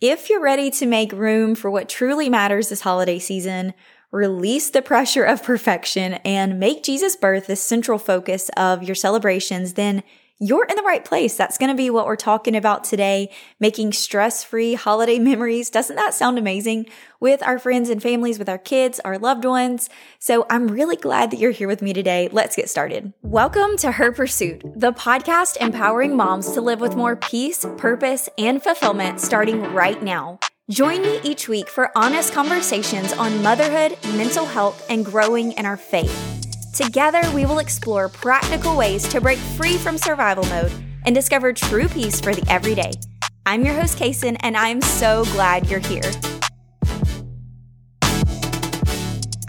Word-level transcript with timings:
If 0.00 0.30
you're 0.30 0.40
ready 0.40 0.70
to 0.70 0.86
make 0.86 1.10
room 1.10 1.56
for 1.56 1.72
what 1.72 1.88
truly 1.88 2.28
matters 2.28 2.68
this 2.68 2.82
holiday 2.82 3.18
season, 3.18 3.74
release 4.12 4.70
the 4.70 4.80
pressure 4.80 5.24
of 5.24 5.42
perfection, 5.42 6.14
and 6.24 6.60
make 6.60 6.84
Jesus' 6.84 7.16
birth 7.16 7.48
the 7.48 7.56
central 7.56 7.98
focus 7.98 8.48
of 8.56 8.84
your 8.84 8.94
celebrations, 8.94 9.74
then 9.74 10.04
you're 10.40 10.64
in 10.64 10.76
the 10.76 10.82
right 10.82 11.04
place. 11.04 11.36
That's 11.36 11.58
going 11.58 11.70
to 11.70 11.76
be 11.76 11.90
what 11.90 12.06
we're 12.06 12.16
talking 12.16 12.54
about 12.54 12.84
today, 12.84 13.30
making 13.58 13.92
stress 13.92 14.44
free 14.44 14.74
holiday 14.74 15.18
memories. 15.18 15.70
Doesn't 15.70 15.96
that 15.96 16.14
sound 16.14 16.38
amazing? 16.38 16.86
With 17.20 17.42
our 17.42 17.58
friends 17.58 17.90
and 17.90 18.00
families, 18.00 18.38
with 18.38 18.48
our 18.48 18.58
kids, 18.58 19.00
our 19.04 19.18
loved 19.18 19.44
ones. 19.44 19.90
So 20.20 20.46
I'm 20.48 20.68
really 20.68 20.96
glad 20.96 21.32
that 21.32 21.40
you're 21.40 21.50
here 21.50 21.66
with 21.66 21.82
me 21.82 21.92
today. 21.92 22.28
Let's 22.30 22.54
get 22.54 22.70
started. 22.70 23.12
Welcome 23.22 23.76
to 23.78 23.92
Her 23.92 24.12
Pursuit, 24.12 24.62
the 24.76 24.92
podcast 24.92 25.56
empowering 25.56 26.16
moms 26.16 26.52
to 26.52 26.60
live 26.60 26.80
with 26.80 26.94
more 26.94 27.16
peace, 27.16 27.66
purpose, 27.76 28.28
and 28.38 28.62
fulfillment 28.62 29.20
starting 29.20 29.62
right 29.74 30.00
now. 30.00 30.38
Join 30.70 31.02
me 31.02 31.18
each 31.24 31.48
week 31.48 31.68
for 31.68 31.90
honest 31.96 32.32
conversations 32.32 33.12
on 33.14 33.42
motherhood, 33.42 33.98
mental 34.16 34.44
health, 34.44 34.86
and 34.88 35.04
growing 35.04 35.52
in 35.52 35.66
our 35.66 35.78
faith. 35.78 36.37
Together, 36.72 37.22
we 37.34 37.46
will 37.46 37.58
explore 37.58 38.08
practical 38.08 38.76
ways 38.76 39.08
to 39.08 39.20
break 39.20 39.38
free 39.38 39.76
from 39.76 39.96
survival 39.98 40.44
mode 40.46 40.72
and 41.04 41.14
discover 41.14 41.52
true 41.52 41.88
peace 41.88 42.20
for 42.20 42.34
the 42.34 42.44
everyday. 42.50 42.92
I'm 43.46 43.64
your 43.64 43.74
host, 43.74 43.98
Cason, 43.98 44.36
and 44.40 44.56
I'm 44.56 44.80
so 44.82 45.24
glad 45.32 45.68
you're 45.70 45.80
here. 45.80 46.10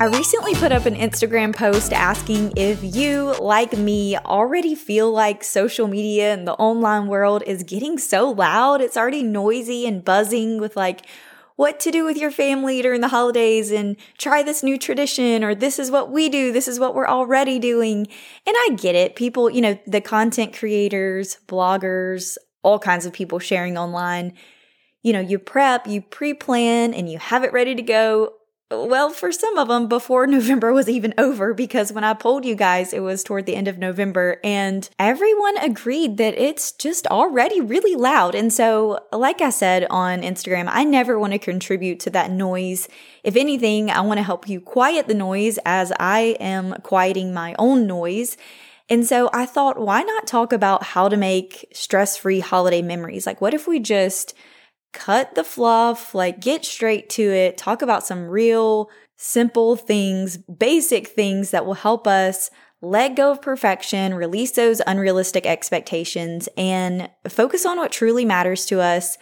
I 0.01 0.05
recently 0.05 0.55
put 0.55 0.71
up 0.71 0.85
an 0.85 0.95
Instagram 0.95 1.53
post 1.53 1.91
asking 1.91 2.53
if 2.55 2.79
you, 2.81 3.35
like 3.41 3.77
me, 3.77 4.15
already 4.17 4.73
feel 4.73 5.11
like 5.11 5.43
social 5.43 5.89
media 5.89 6.33
and 6.33 6.47
the 6.47 6.53
online 6.53 7.07
world 7.07 7.43
is 7.45 7.63
getting 7.63 7.97
so 7.97 8.31
loud. 8.31 8.79
It's 8.79 8.95
already 8.95 9.23
noisy 9.23 9.85
and 9.85 10.05
buzzing 10.05 10.61
with 10.61 10.77
like 10.77 11.01
what 11.59 11.77
to 11.77 11.91
do 11.91 12.05
with 12.05 12.15
your 12.15 12.31
family 12.31 12.81
during 12.81 13.01
the 13.01 13.09
holidays 13.09 13.69
and 13.69 13.97
try 14.17 14.41
this 14.41 14.63
new 14.63 14.77
tradition 14.77 15.43
or 15.43 15.53
this 15.53 15.77
is 15.77 15.91
what 15.91 16.09
we 16.09 16.29
do. 16.29 16.53
This 16.53 16.69
is 16.69 16.79
what 16.79 16.95
we're 16.95 17.05
already 17.05 17.59
doing. 17.59 18.07
And 18.47 18.55
I 18.57 18.77
get 18.77 18.95
it. 18.95 19.17
People, 19.17 19.49
you 19.49 19.59
know, 19.59 19.77
the 19.85 19.99
content 19.99 20.55
creators, 20.55 21.37
bloggers, 21.49 22.37
all 22.63 22.79
kinds 22.79 23.05
of 23.05 23.11
people 23.11 23.39
sharing 23.39 23.77
online. 23.77 24.35
You 25.03 25.11
know, 25.11 25.19
you 25.19 25.37
prep, 25.37 25.85
you 25.85 26.01
pre 26.01 26.33
plan, 26.33 26.93
and 26.93 27.11
you 27.11 27.19
have 27.19 27.43
it 27.43 27.51
ready 27.51 27.75
to 27.75 27.81
go 27.81 28.35
well, 28.71 29.09
for 29.09 29.31
some 29.31 29.57
of 29.57 29.67
them, 29.67 29.87
before 29.87 30.27
November 30.27 30.71
was 30.71 30.87
even 30.87 31.13
over, 31.17 31.53
because 31.53 31.91
when 31.91 32.03
I 32.03 32.13
polled 32.13 32.45
you 32.45 32.55
guys, 32.55 32.93
it 32.93 32.99
was 32.99 33.23
toward 33.23 33.45
the 33.45 33.55
end 33.55 33.67
of 33.67 33.77
November, 33.77 34.39
and 34.43 34.87
everyone 34.99 35.57
agreed 35.57 36.17
that 36.17 36.35
it's 36.37 36.71
just 36.71 37.07
already 37.07 37.61
really 37.61 37.95
loud. 37.95 38.35
And 38.35 38.53
so, 38.53 38.99
like 39.11 39.41
I 39.41 39.49
said 39.49 39.87
on 39.89 40.21
Instagram, 40.21 40.69
I 40.69 40.83
never 40.83 41.17
want 41.17 41.33
to 41.33 41.39
contribute 41.39 41.99
to 42.01 42.09
that 42.11 42.31
noise. 42.31 42.87
If 43.23 43.35
anything, 43.35 43.89
I 43.89 44.01
want 44.01 44.19
to 44.19 44.23
help 44.23 44.47
you 44.47 44.61
quiet 44.61 45.07
the 45.07 45.13
noise 45.15 45.57
as 45.65 45.91
I 45.99 46.37
am 46.39 46.75
quieting 46.83 47.33
my 47.33 47.55
own 47.57 47.87
noise. 47.87 48.37
And 48.89 49.05
so 49.05 49.29
I 49.33 49.45
thought, 49.45 49.79
why 49.79 50.01
not 50.01 50.25
talk 50.25 50.51
about 50.51 50.83
how 50.83 51.09
to 51.09 51.17
make 51.17 51.67
stress 51.73 52.17
free 52.17 52.39
holiday 52.39 52.81
memories? 52.81 53.27
Like, 53.27 53.39
what 53.39 53.53
if 53.53 53.67
we 53.67 53.79
just 53.79 54.33
cut 54.93 55.35
the 55.35 55.43
fluff, 55.43 56.15
like 56.15 56.39
get 56.39 56.65
straight 56.65 57.09
to 57.11 57.21
it, 57.21 57.57
talk 57.57 57.81
about 57.81 58.05
some 58.05 58.27
real 58.27 58.89
simple 59.17 59.75
things, 59.75 60.37
basic 60.37 61.07
things 61.07 61.51
that 61.51 61.65
will 61.65 61.73
help 61.75 62.07
us 62.07 62.49
let 62.81 63.15
go 63.15 63.31
of 63.31 63.41
perfection, 63.41 64.13
release 64.13 64.51
those 64.51 64.81
unrealistic 64.87 65.45
expectations, 65.45 66.47
and 66.55 67.09
focus 67.27 67.65
on 67.65 67.77
what 67.77 67.91
truly 67.91 68.23
matters 68.23 68.65
to 68.67 68.79
us 68.79 69.17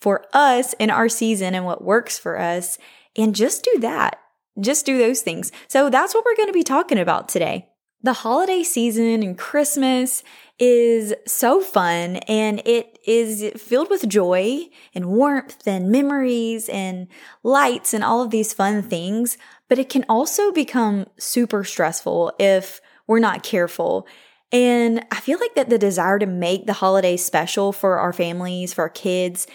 for 0.00 0.26
us 0.32 0.74
in 0.74 0.90
our 0.90 1.08
season 1.08 1.54
and 1.54 1.64
what 1.64 1.84
works 1.84 2.18
for 2.18 2.38
us. 2.38 2.78
And 3.16 3.34
just 3.34 3.62
do 3.62 3.80
that. 3.80 4.18
Just 4.60 4.86
do 4.86 4.98
those 4.98 5.22
things. 5.22 5.52
So 5.68 5.88
that's 5.88 6.14
what 6.14 6.24
we're 6.24 6.36
going 6.36 6.48
to 6.48 6.52
be 6.52 6.64
talking 6.64 6.98
about 6.98 7.28
today. 7.28 7.68
The 8.02 8.12
holiday 8.12 8.62
season 8.62 9.22
and 9.22 9.38
Christmas 9.38 10.22
is 10.58 11.14
so 11.26 11.60
fun 11.60 12.16
and 12.28 12.60
it 12.64 12.98
is 13.06 13.50
filled 13.60 13.90
with 13.90 14.08
joy 14.08 14.66
and 14.94 15.06
warmth 15.06 15.66
and 15.66 15.90
memories 15.90 16.68
and 16.68 17.08
lights 17.42 17.94
and 17.94 18.04
all 18.04 18.22
of 18.22 18.30
these 18.30 18.52
fun 18.52 18.82
things. 18.82 19.38
But 19.68 19.78
it 19.78 19.88
can 19.88 20.04
also 20.08 20.52
become 20.52 21.06
super 21.18 21.64
stressful 21.64 22.32
if 22.38 22.80
we're 23.06 23.18
not 23.18 23.42
careful. 23.42 24.06
And 24.52 25.04
I 25.10 25.20
feel 25.20 25.40
like 25.40 25.54
that 25.54 25.70
the 25.70 25.78
desire 25.78 26.18
to 26.18 26.26
make 26.26 26.66
the 26.66 26.74
holidays 26.74 27.24
special 27.24 27.72
for 27.72 27.98
our 27.98 28.12
families, 28.12 28.72
for 28.72 28.82
our 28.82 28.88
kids, 28.88 29.46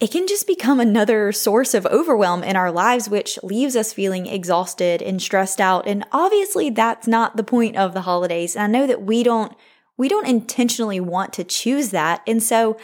it 0.00 0.12
can 0.12 0.28
just 0.28 0.46
become 0.46 0.78
another 0.78 1.32
source 1.32 1.74
of 1.74 1.84
overwhelm 1.86 2.44
in 2.44 2.54
our 2.54 2.70
lives, 2.70 3.08
which 3.08 3.38
leaves 3.42 3.74
us 3.74 3.92
feeling 3.92 4.26
exhausted 4.26 5.02
and 5.02 5.20
stressed 5.20 5.60
out. 5.60 5.88
And 5.88 6.04
obviously 6.12 6.70
that's 6.70 7.08
not 7.08 7.36
the 7.36 7.42
point 7.42 7.76
of 7.76 7.94
the 7.94 8.02
holidays. 8.02 8.54
And 8.54 8.62
I 8.62 8.78
know 8.78 8.86
that 8.86 9.02
we 9.02 9.22
don't 9.22 9.54
we 9.96 10.08
don't 10.08 10.28
intentionally 10.28 11.00
want 11.00 11.32
to 11.34 11.44
choose 11.44 11.90
that. 11.90 12.22
And 12.26 12.40
so, 12.40 12.76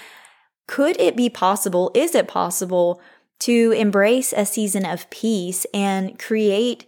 could 0.66 0.98
it 0.98 1.16
be 1.16 1.30
possible? 1.30 1.92
Is 1.94 2.14
it 2.14 2.26
possible 2.26 3.00
to 3.40 3.70
embrace 3.72 4.32
a 4.32 4.44
season 4.44 4.84
of 4.84 5.08
peace 5.10 5.64
and 5.72 6.18
create 6.18 6.86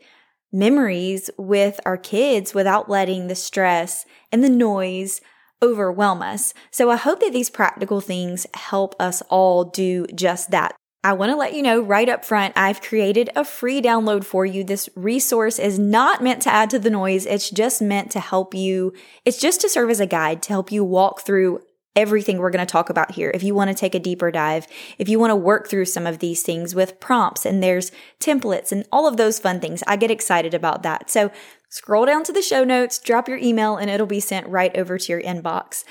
memories 0.53 1.31
with 1.39 1.79
our 1.85 1.97
kids 1.97 2.55
without 2.55 2.89
letting 2.89 3.29
the 3.29 3.35
stress 3.35 4.05
and 4.33 4.43
the 4.43 4.51
noise 4.51 5.21
overwhelm 5.63 6.23
us? 6.23 6.55
So, 6.71 6.91
I 6.91 6.97
hope 6.97 7.21
that 7.21 7.33
these 7.33 7.51
practical 7.51 8.01
things 8.01 8.47
help 8.55 8.95
us 9.01 9.23
all 9.29 9.65
do 9.65 10.07
just 10.15 10.51
that. 10.51 10.75
I 11.07 11.13
want 11.13 11.31
to 11.31 11.37
let 11.37 11.55
you 11.55 11.63
know 11.63 11.81
right 11.81 12.09
up 12.09 12.25
front, 12.25 12.55
I've 12.57 12.81
created 12.81 13.31
a 13.37 13.45
free 13.45 13.81
download 13.81 14.25
for 14.25 14.45
you. 14.45 14.65
This 14.65 14.89
resource 14.97 15.61
is 15.61 15.79
not 15.79 16.21
meant 16.21 16.43
to 16.43 16.53
add 16.53 16.69
to 16.71 16.81
the 16.81 16.91
noise. 16.91 17.27
It's 17.27 17.49
just 17.49 17.81
meant 17.81 18.11
to 18.11 18.19
help 18.19 18.55
you. 18.55 18.93
It's 19.25 19.41
just 19.41 19.61
to 19.61 19.69
serve 19.69 19.89
as 19.91 20.01
a 20.01 20.07
guide 20.07 20.43
to 20.43 20.49
help 20.49 20.73
you 20.73 20.83
walk 20.83 21.21
through 21.21 21.61
everything 21.97 22.39
we're 22.39 22.51
going 22.51 22.67
to 22.67 22.71
talk 22.71 22.91
about 22.91 23.13
here. 23.13 23.31
If 23.33 23.43
you 23.43 23.55
want 23.55 23.71
to 23.71 23.75
take 23.75 23.95
a 23.95 24.01
deeper 24.01 24.31
dive, 24.31 24.67
if 24.99 25.09
you 25.09 25.19
want 25.19 25.31
to 25.31 25.37
work 25.37 25.69
through 25.69 25.87
some 25.87 26.07
of 26.07 26.19
these 26.19 26.43
things 26.43 26.75
with 26.75 27.01
prompts 27.01 27.47
and 27.47 27.63
there's 27.63 27.91
templates 28.21 28.71
and 28.71 28.85
all 28.93 29.09
of 29.09 29.17
those 29.17 29.39
fun 29.39 29.61
things, 29.61 29.85
I 29.87 29.97
get 29.97 30.11
excited 30.11 30.55
about 30.55 30.83
that. 30.83 31.09
So 31.09 31.31
scroll 31.77 32.07
down 32.07 32.25
to 32.25 32.33
the 32.33 32.41
show 32.41 32.65
notes, 32.65 32.99
drop 32.99 33.29
your 33.29 33.37
email, 33.37 33.77
and 33.77 33.91
it'll 33.91 34.07
be 34.07 34.19
sent 34.19 34.49
right 34.49 34.75
over 34.79 34.97
to 34.97 35.13
your 35.13 35.21
inbox. 35.21 35.85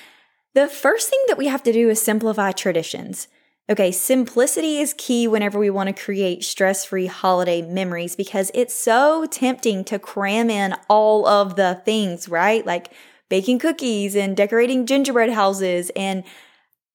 The 0.55 0.67
first 0.67 1.11
thing 1.11 1.23
that 1.27 1.37
we 1.37 1.45
have 1.45 1.61
to 1.61 1.71
do 1.71 1.89
is 1.89 2.01
simplify 2.01 2.53
traditions. 2.53 3.27
Okay, 3.69 3.91
simplicity 3.91 4.79
is 4.79 4.95
key 4.97 5.27
whenever 5.27 5.59
we 5.59 5.69
want 5.69 5.95
to 5.95 6.03
create 6.03 6.43
stress 6.43 6.85
free 6.85 7.05
holiday 7.05 7.61
memories 7.61 8.15
because 8.15 8.49
it's 8.55 8.73
so 8.73 9.27
tempting 9.29 9.83
to 9.83 9.99
cram 9.99 10.49
in 10.49 10.75
all 10.89 11.27
of 11.27 11.55
the 11.55 11.79
things, 11.85 12.27
right? 12.27 12.65
Like 12.65 12.91
baking 13.29 13.59
cookies 13.59 14.15
and 14.15 14.35
decorating 14.35 14.87
gingerbread 14.87 15.33
houses 15.33 15.91
and 15.95 16.23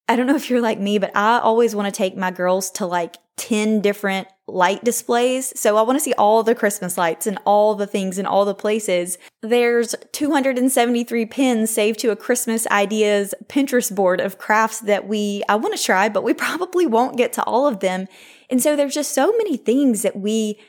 I 0.09 0.17
don't 0.17 0.27
know 0.27 0.35
if 0.35 0.49
you're 0.49 0.59
like 0.59 0.79
me, 0.79 0.97
but 0.97 1.15
I 1.15 1.39
always 1.39 1.73
want 1.73 1.93
to 1.93 1.97
take 1.97 2.17
my 2.17 2.31
girls 2.31 2.71
to 2.71 2.85
like 2.85 3.15
10 3.37 3.79
different 3.79 4.27
light 4.51 4.83
displays. 4.83 5.57
So 5.59 5.77
I 5.77 5.81
want 5.81 5.97
to 5.97 6.03
see 6.03 6.13
all 6.13 6.43
the 6.43 6.55
Christmas 6.55 6.97
lights 6.97 7.27
and 7.27 7.39
all 7.45 7.75
the 7.75 7.87
things 7.87 8.17
in 8.17 8.25
all 8.25 8.45
the 8.45 8.53
places. 8.53 9.17
There's 9.41 9.95
273 10.11 11.25
pins 11.25 11.69
saved 11.71 11.99
to 11.99 12.11
a 12.11 12.15
Christmas 12.15 12.67
ideas 12.67 13.33
Pinterest 13.47 13.93
board 13.93 14.19
of 14.21 14.37
crafts 14.37 14.79
that 14.81 15.07
we, 15.07 15.43
I 15.47 15.55
want 15.55 15.75
to 15.75 15.83
try, 15.83 16.09
but 16.09 16.23
we 16.23 16.33
probably 16.41 16.85
won't 16.85 17.17
get 17.17 17.33
to 17.33 17.43
all 17.43 17.67
of 17.67 17.79
them. 17.79 18.07
And 18.49 18.61
so 18.61 18.75
there's 18.75 18.93
just 18.93 19.13
so 19.13 19.31
many 19.37 19.57
things 19.57 20.01
that 20.01 20.17
we 20.17 20.59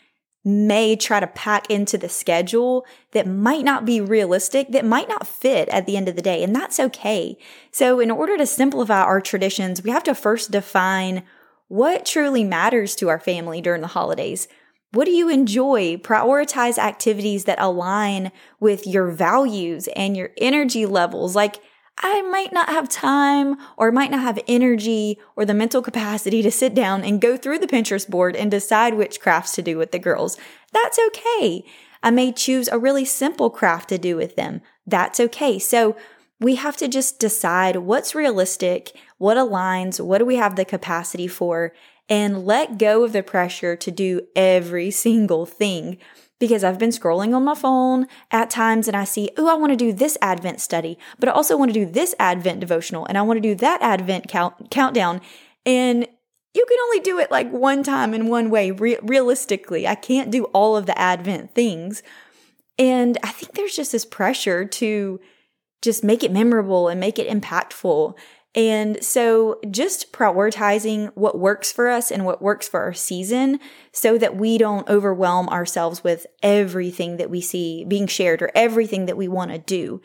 may 0.45 0.97
try 0.97 1.21
to 1.21 1.27
pack 1.27 1.71
into 1.71 1.97
the 1.97 2.09
schedule 2.09 2.85
that 3.13 3.29
might 3.29 3.65
not 3.65 3.85
be 3.85 4.01
realistic, 4.01 4.73
that 4.73 4.85
might 4.85 5.09
not 5.09 5.27
fit 5.27 5.69
at 5.69 5.87
the 5.87 5.97
end 5.97 6.09
of 6.09 6.17
the 6.17 6.23
day. 6.23 6.43
And 6.43 6.55
that's 6.55 6.81
okay. 6.81 7.37
So 7.71 8.01
in 8.01 8.11
order 8.11 8.37
to 8.37 8.47
simplify 8.47 9.03
our 9.03 9.21
traditions, 9.21 9.83
we 9.83 9.91
have 9.91 10.03
to 10.05 10.15
first 10.15 10.51
define 10.51 11.23
what 11.73 12.05
truly 12.05 12.45
matters 12.45 12.95
to 12.95 13.09
our 13.09 13.19
family 13.19 13.63
during 13.63 13.81
the 13.81 13.87
holidays. 13.87 14.47
What 14.91 15.07
do 15.07 15.11
you 15.11 15.31
enjoy? 15.31 15.97
Prioritize 15.97 16.77
activities 16.77 17.45
that 17.47 17.59
align 17.59 18.31
with 18.61 18.87
your 18.87 19.11
values 19.11 19.89
and 19.97 20.15
your 20.15 20.33
energy 20.37 20.85
levels. 20.85 21.35
Like, 21.35 21.61
I 21.97 22.21
might 22.21 22.53
not 22.53 22.69
have 22.69 22.91
time 22.91 23.57
or 23.79 23.91
might 23.91 24.11
not 24.11 24.21
have 24.21 24.39
energy 24.47 25.19
or 25.35 25.47
the 25.47 25.55
mental 25.55 25.81
capacity 25.81 26.43
to 26.43 26.51
sit 26.51 26.75
down 26.75 27.05
and 27.05 27.23
go 27.23 27.39
through 27.39 27.61
the 27.61 27.67
Pinterest 27.67 28.07
board 28.07 28.37
and 28.37 28.51
decide 28.51 28.93
which 28.93 29.19
crafts 29.19 29.55
to 29.55 29.63
do 29.63 29.79
with 29.79 29.93
the 29.93 29.99
girls. 29.99 30.37
That's 30.75 30.99
okay. 31.07 31.65
I 32.03 32.11
may 32.11 32.33
choose 32.33 32.69
a 32.69 32.79
really 32.79 33.07
simple 33.07 33.49
craft 33.49 33.89
to 33.89 33.97
do 33.97 34.17
with 34.17 34.37
them. 34.37 34.61
That's 34.87 35.19
okay. 35.19 35.59
So 35.59 35.97
we 36.43 36.57
have 36.57 36.77
to 36.79 36.89
just 36.89 37.19
decide 37.19 37.77
what's 37.77 38.15
realistic, 38.15 38.97
what 39.19 39.37
aligns, 39.37 40.05
what 40.05 40.19
do 40.19 40.25
we 40.25 40.37
have 40.37 40.57
the 40.57 40.65
capacity 40.65 41.29
for, 41.29 41.73
and 42.09 42.45
let 42.45 42.79
go 42.79 43.05
of 43.05 43.13
the 43.13 43.23
pressure 43.23 43.77
to 43.77 43.91
do 43.91 44.23
every 44.35 44.91
single 45.07 45.47
thing 45.47 45.99
because 46.43 46.65
I've 46.65 46.79
been 46.79 46.91
scrolling 46.91 47.37
on 47.37 47.45
my 47.45 47.55
phone 47.55 48.09
at 48.33 48.51
times 48.51 48.89
and 48.89 48.97
I 48.97 49.05
see, 49.05 49.31
oh, 49.37 49.49
I 49.49 49.55
want 49.55 49.71
to 49.71 49.77
do 49.77 49.93
this 49.93 50.19
Advent 50.21 50.61
study, 50.61 50.99
but 51.21 51.29
I 51.29 51.33
also 51.33 51.57
want 51.57 51.73
to 51.73 51.73
do 51.73 51.87
this 51.87 52.17
Advent 52.19 52.59
devotional 52.59 53.07
and 53.07 53.17
I 53.17 53.23
want 53.23 53.37
to 53.37 53.41
do 53.41 53.55
that 53.55 53.81
Advent 53.81 54.27
count- 54.27 54.69
countdown. 54.69 55.21
And 55.65 56.05
you 56.53 56.67
can 56.69 56.79
only 56.81 56.99
do 56.99 57.21
it 57.21 57.31
like 57.31 57.49
one 57.53 57.85
time 57.85 58.13
in 58.13 58.27
one 58.27 58.51
way, 58.51 58.73
re- 58.73 58.99
realistically. 59.03 59.87
I 59.87 59.95
can't 59.95 60.33
do 60.33 60.47
all 60.47 60.77
of 60.77 60.87
the 60.87 60.99
Advent 60.99 61.55
things. 61.55 62.03
And 62.77 63.19
I 63.23 63.31
think 63.31 63.55
there's 63.55 63.77
just 63.77 63.93
this 63.93 64.05
pressure 64.05 64.65
to 64.65 65.21
just 65.83 66.03
make 66.05 66.23
it 66.23 66.33
memorable 66.33 66.89
and 66.89 66.99
make 66.99 67.19
it 67.19 67.29
impactful. 67.29 68.17
And 68.55 69.03
so 69.03 69.59
just 69.71 70.13
prioritizing 70.13 71.11
what 71.15 71.39
works 71.39 71.73
for 71.73 71.89
us 71.89 72.11
and 72.11 72.25
what 72.25 72.43
works 72.43 72.69
for 72.69 72.81
our 72.81 72.93
season 72.93 73.59
so 73.93 74.19
that 74.19 74.37
we 74.37 74.59
don't 74.59 74.89
overwhelm 74.89 75.49
ourselves 75.49 76.05
with 76.05 76.27
everything 76.43 77.17
that 77.17 77.31
we 77.31 77.41
see 77.41 77.85
being 77.85 78.07
shared 78.07 78.43
or 78.43 78.51
everything 78.55 79.07
that 79.07 79.17
we 79.17 79.27
want 79.27 79.51
to 79.51 79.59
do. 79.59 80.03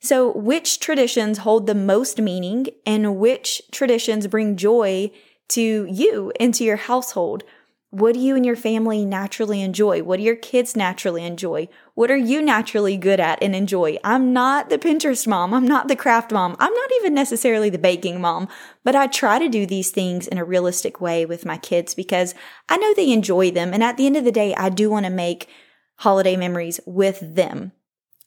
So 0.00 0.32
which 0.32 0.80
traditions 0.80 1.38
hold 1.38 1.66
the 1.66 1.74
most 1.74 2.20
meaning 2.20 2.68
and 2.86 3.16
which 3.16 3.62
traditions 3.72 4.26
bring 4.26 4.56
joy 4.56 5.10
to 5.48 5.86
you 5.90 6.32
and 6.38 6.54
to 6.54 6.64
your 6.64 6.76
household? 6.76 7.42
What 7.90 8.12
do 8.12 8.20
you 8.20 8.36
and 8.36 8.44
your 8.44 8.56
family 8.56 9.06
naturally 9.06 9.62
enjoy? 9.62 10.02
What 10.02 10.18
do 10.18 10.22
your 10.22 10.36
kids 10.36 10.76
naturally 10.76 11.24
enjoy? 11.24 11.68
What 11.94 12.10
are 12.10 12.18
you 12.18 12.42
naturally 12.42 12.98
good 12.98 13.18
at 13.18 13.42
and 13.42 13.56
enjoy? 13.56 13.96
I'm 14.04 14.34
not 14.34 14.68
the 14.68 14.76
Pinterest 14.76 15.26
mom. 15.26 15.54
I'm 15.54 15.66
not 15.66 15.88
the 15.88 15.96
craft 15.96 16.30
mom. 16.30 16.54
I'm 16.58 16.74
not 16.74 16.90
even 17.00 17.14
necessarily 17.14 17.70
the 17.70 17.78
baking 17.78 18.20
mom, 18.20 18.48
but 18.84 18.94
I 18.94 19.06
try 19.06 19.38
to 19.38 19.48
do 19.48 19.64
these 19.64 19.90
things 19.90 20.26
in 20.26 20.36
a 20.36 20.44
realistic 20.44 21.00
way 21.00 21.24
with 21.24 21.46
my 21.46 21.56
kids 21.56 21.94
because 21.94 22.34
I 22.68 22.76
know 22.76 22.92
they 22.92 23.10
enjoy 23.10 23.50
them. 23.52 23.72
And 23.72 23.82
at 23.82 23.96
the 23.96 24.04
end 24.04 24.18
of 24.18 24.24
the 24.24 24.32
day, 24.32 24.54
I 24.54 24.68
do 24.68 24.90
want 24.90 25.06
to 25.06 25.10
make 25.10 25.48
holiday 25.96 26.36
memories 26.36 26.80
with 26.84 27.36
them. 27.36 27.72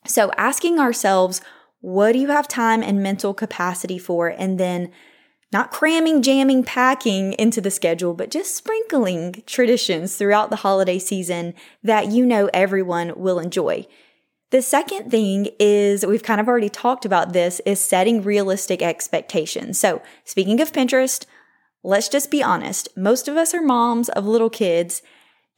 So 0.06 0.32
asking 0.36 0.80
ourselves, 0.80 1.40
what 1.80 2.12
do 2.12 2.18
you 2.18 2.28
have 2.28 2.48
time 2.48 2.82
and 2.82 3.00
mental 3.00 3.32
capacity 3.32 3.98
for? 3.98 4.26
And 4.28 4.58
then 4.58 4.90
not 5.52 5.70
cramming, 5.70 6.22
jamming, 6.22 6.64
packing 6.64 7.34
into 7.34 7.60
the 7.60 7.70
schedule, 7.70 8.14
but 8.14 8.30
just 8.30 8.56
sprinkling 8.56 9.42
traditions 9.46 10.16
throughout 10.16 10.50
the 10.50 10.56
holiday 10.56 10.98
season 10.98 11.54
that 11.82 12.10
you 12.10 12.24
know 12.24 12.48
everyone 12.54 13.12
will 13.16 13.38
enjoy. 13.38 13.86
The 14.50 14.62
second 14.62 15.10
thing 15.10 15.48
is 15.58 16.04
we've 16.04 16.22
kind 16.22 16.40
of 16.40 16.48
already 16.48 16.68
talked 16.68 17.04
about 17.04 17.32
this 17.32 17.60
is 17.64 17.80
setting 17.80 18.22
realistic 18.22 18.82
expectations. 18.82 19.78
So, 19.78 20.02
speaking 20.24 20.60
of 20.60 20.72
Pinterest, 20.72 21.24
let's 21.82 22.08
just 22.08 22.30
be 22.30 22.42
honest. 22.42 22.88
Most 22.96 23.28
of 23.28 23.36
us 23.36 23.54
are 23.54 23.62
moms 23.62 24.08
of 24.10 24.26
little 24.26 24.50
kids, 24.50 25.02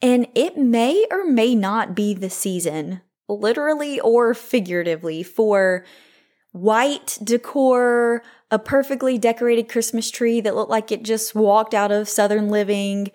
and 0.01 0.27
it 0.33 0.57
may 0.57 1.05
or 1.11 1.25
may 1.25 1.55
not 1.55 1.95
be 1.95 2.13
the 2.13 2.29
season, 2.29 3.01
literally 3.27 3.99
or 3.99 4.33
figuratively, 4.33 5.23
for 5.23 5.85
white 6.53 7.17
decor, 7.21 8.23
a 8.55 8.59
perfectly 8.59 9.17
decorated 9.17 9.67
Christmas 9.67 10.09
tree 10.09 10.39
that 10.39 10.55
looked 10.55 10.71
like 10.71 10.89
it 10.89 11.03
just 11.03 11.35
walked 11.35 11.73
out 11.73 11.91
of 11.91 12.07
Southern 12.07 12.47
Living 12.47 13.11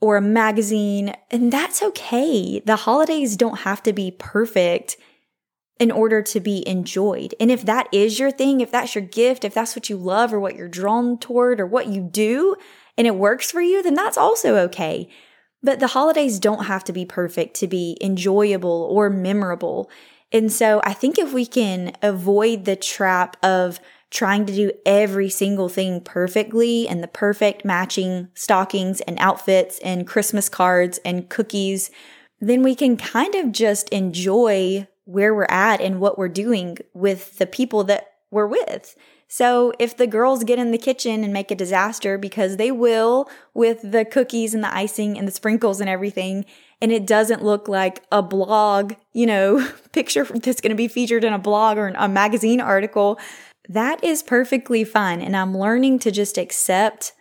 or 0.00 0.16
a 0.16 0.20
magazine. 0.20 1.14
And 1.30 1.52
that's 1.52 1.80
okay. 1.80 2.58
The 2.58 2.74
holidays 2.74 3.36
don't 3.36 3.60
have 3.60 3.84
to 3.84 3.92
be 3.92 4.10
perfect 4.10 4.96
in 5.78 5.92
order 5.92 6.22
to 6.22 6.40
be 6.40 6.66
enjoyed. 6.66 7.36
And 7.38 7.52
if 7.52 7.64
that 7.66 7.86
is 7.92 8.18
your 8.18 8.32
thing, 8.32 8.60
if 8.60 8.72
that's 8.72 8.96
your 8.96 9.04
gift, 9.04 9.44
if 9.44 9.54
that's 9.54 9.76
what 9.76 9.88
you 9.88 9.96
love 9.96 10.34
or 10.34 10.40
what 10.40 10.56
you're 10.56 10.66
drawn 10.66 11.18
toward 11.18 11.60
or 11.60 11.66
what 11.66 11.86
you 11.86 12.02
do 12.02 12.56
and 12.98 13.06
it 13.06 13.14
works 13.14 13.52
for 13.52 13.60
you, 13.60 13.80
then 13.80 13.94
that's 13.94 14.18
also 14.18 14.56
okay. 14.56 15.08
But 15.62 15.78
the 15.78 15.86
holidays 15.86 16.40
don't 16.40 16.64
have 16.64 16.82
to 16.84 16.92
be 16.92 17.04
perfect 17.04 17.54
to 17.58 17.68
be 17.68 17.96
enjoyable 18.00 18.88
or 18.90 19.08
memorable. 19.08 19.88
And 20.32 20.50
so 20.50 20.80
I 20.82 20.94
think 20.94 21.16
if 21.16 21.32
we 21.32 21.46
can 21.46 21.92
avoid 22.02 22.64
the 22.64 22.74
trap 22.74 23.36
of 23.40 23.78
trying 24.14 24.46
to 24.46 24.54
do 24.54 24.70
every 24.86 25.28
single 25.28 25.68
thing 25.68 26.00
perfectly 26.00 26.88
and 26.88 27.02
the 27.02 27.08
perfect 27.08 27.64
matching 27.64 28.28
stockings 28.32 29.00
and 29.02 29.18
outfits 29.18 29.80
and 29.80 30.06
Christmas 30.06 30.48
cards 30.48 31.00
and 31.04 31.28
cookies, 31.28 31.90
then 32.40 32.62
we 32.62 32.76
can 32.76 32.96
kind 32.96 33.34
of 33.34 33.50
just 33.50 33.88
enjoy 33.88 34.86
where 35.04 35.34
we're 35.34 35.46
at 35.50 35.80
and 35.80 36.00
what 36.00 36.16
we're 36.16 36.28
doing 36.28 36.78
with 36.94 37.38
the 37.38 37.46
people 37.46 37.82
that 37.82 38.06
we're 38.30 38.46
with. 38.46 38.94
So 39.26 39.72
if 39.80 39.96
the 39.96 40.06
girls 40.06 40.44
get 40.44 40.60
in 40.60 40.70
the 40.70 40.78
kitchen 40.78 41.24
and 41.24 41.32
make 41.32 41.50
a 41.50 41.56
disaster 41.56 42.16
because 42.16 42.56
they 42.56 42.70
will 42.70 43.28
with 43.52 43.90
the 43.90 44.04
cookies 44.04 44.54
and 44.54 44.62
the 44.62 44.72
icing 44.72 45.18
and 45.18 45.26
the 45.26 45.32
sprinkles 45.32 45.80
and 45.80 45.90
everything, 45.90 46.44
and 46.80 46.92
it 46.92 47.04
doesn't 47.04 47.42
look 47.42 47.66
like 47.66 48.04
a 48.12 48.22
blog, 48.22 48.94
you 49.12 49.26
know, 49.26 49.68
picture 49.92 50.24
that's 50.24 50.60
going 50.60 50.70
to 50.70 50.76
be 50.76 50.86
featured 50.86 51.24
in 51.24 51.32
a 51.32 51.38
blog 51.38 51.78
or 51.78 51.88
a 51.88 52.08
magazine 52.08 52.60
article, 52.60 53.18
that 53.68 54.02
is 54.04 54.22
perfectly 54.22 54.84
fine. 54.84 55.20
And 55.20 55.36
I'm 55.36 55.56
learning 55.56 56.00
to 56.00 56.10
just 56.10 56.38
accept 56.38 57.12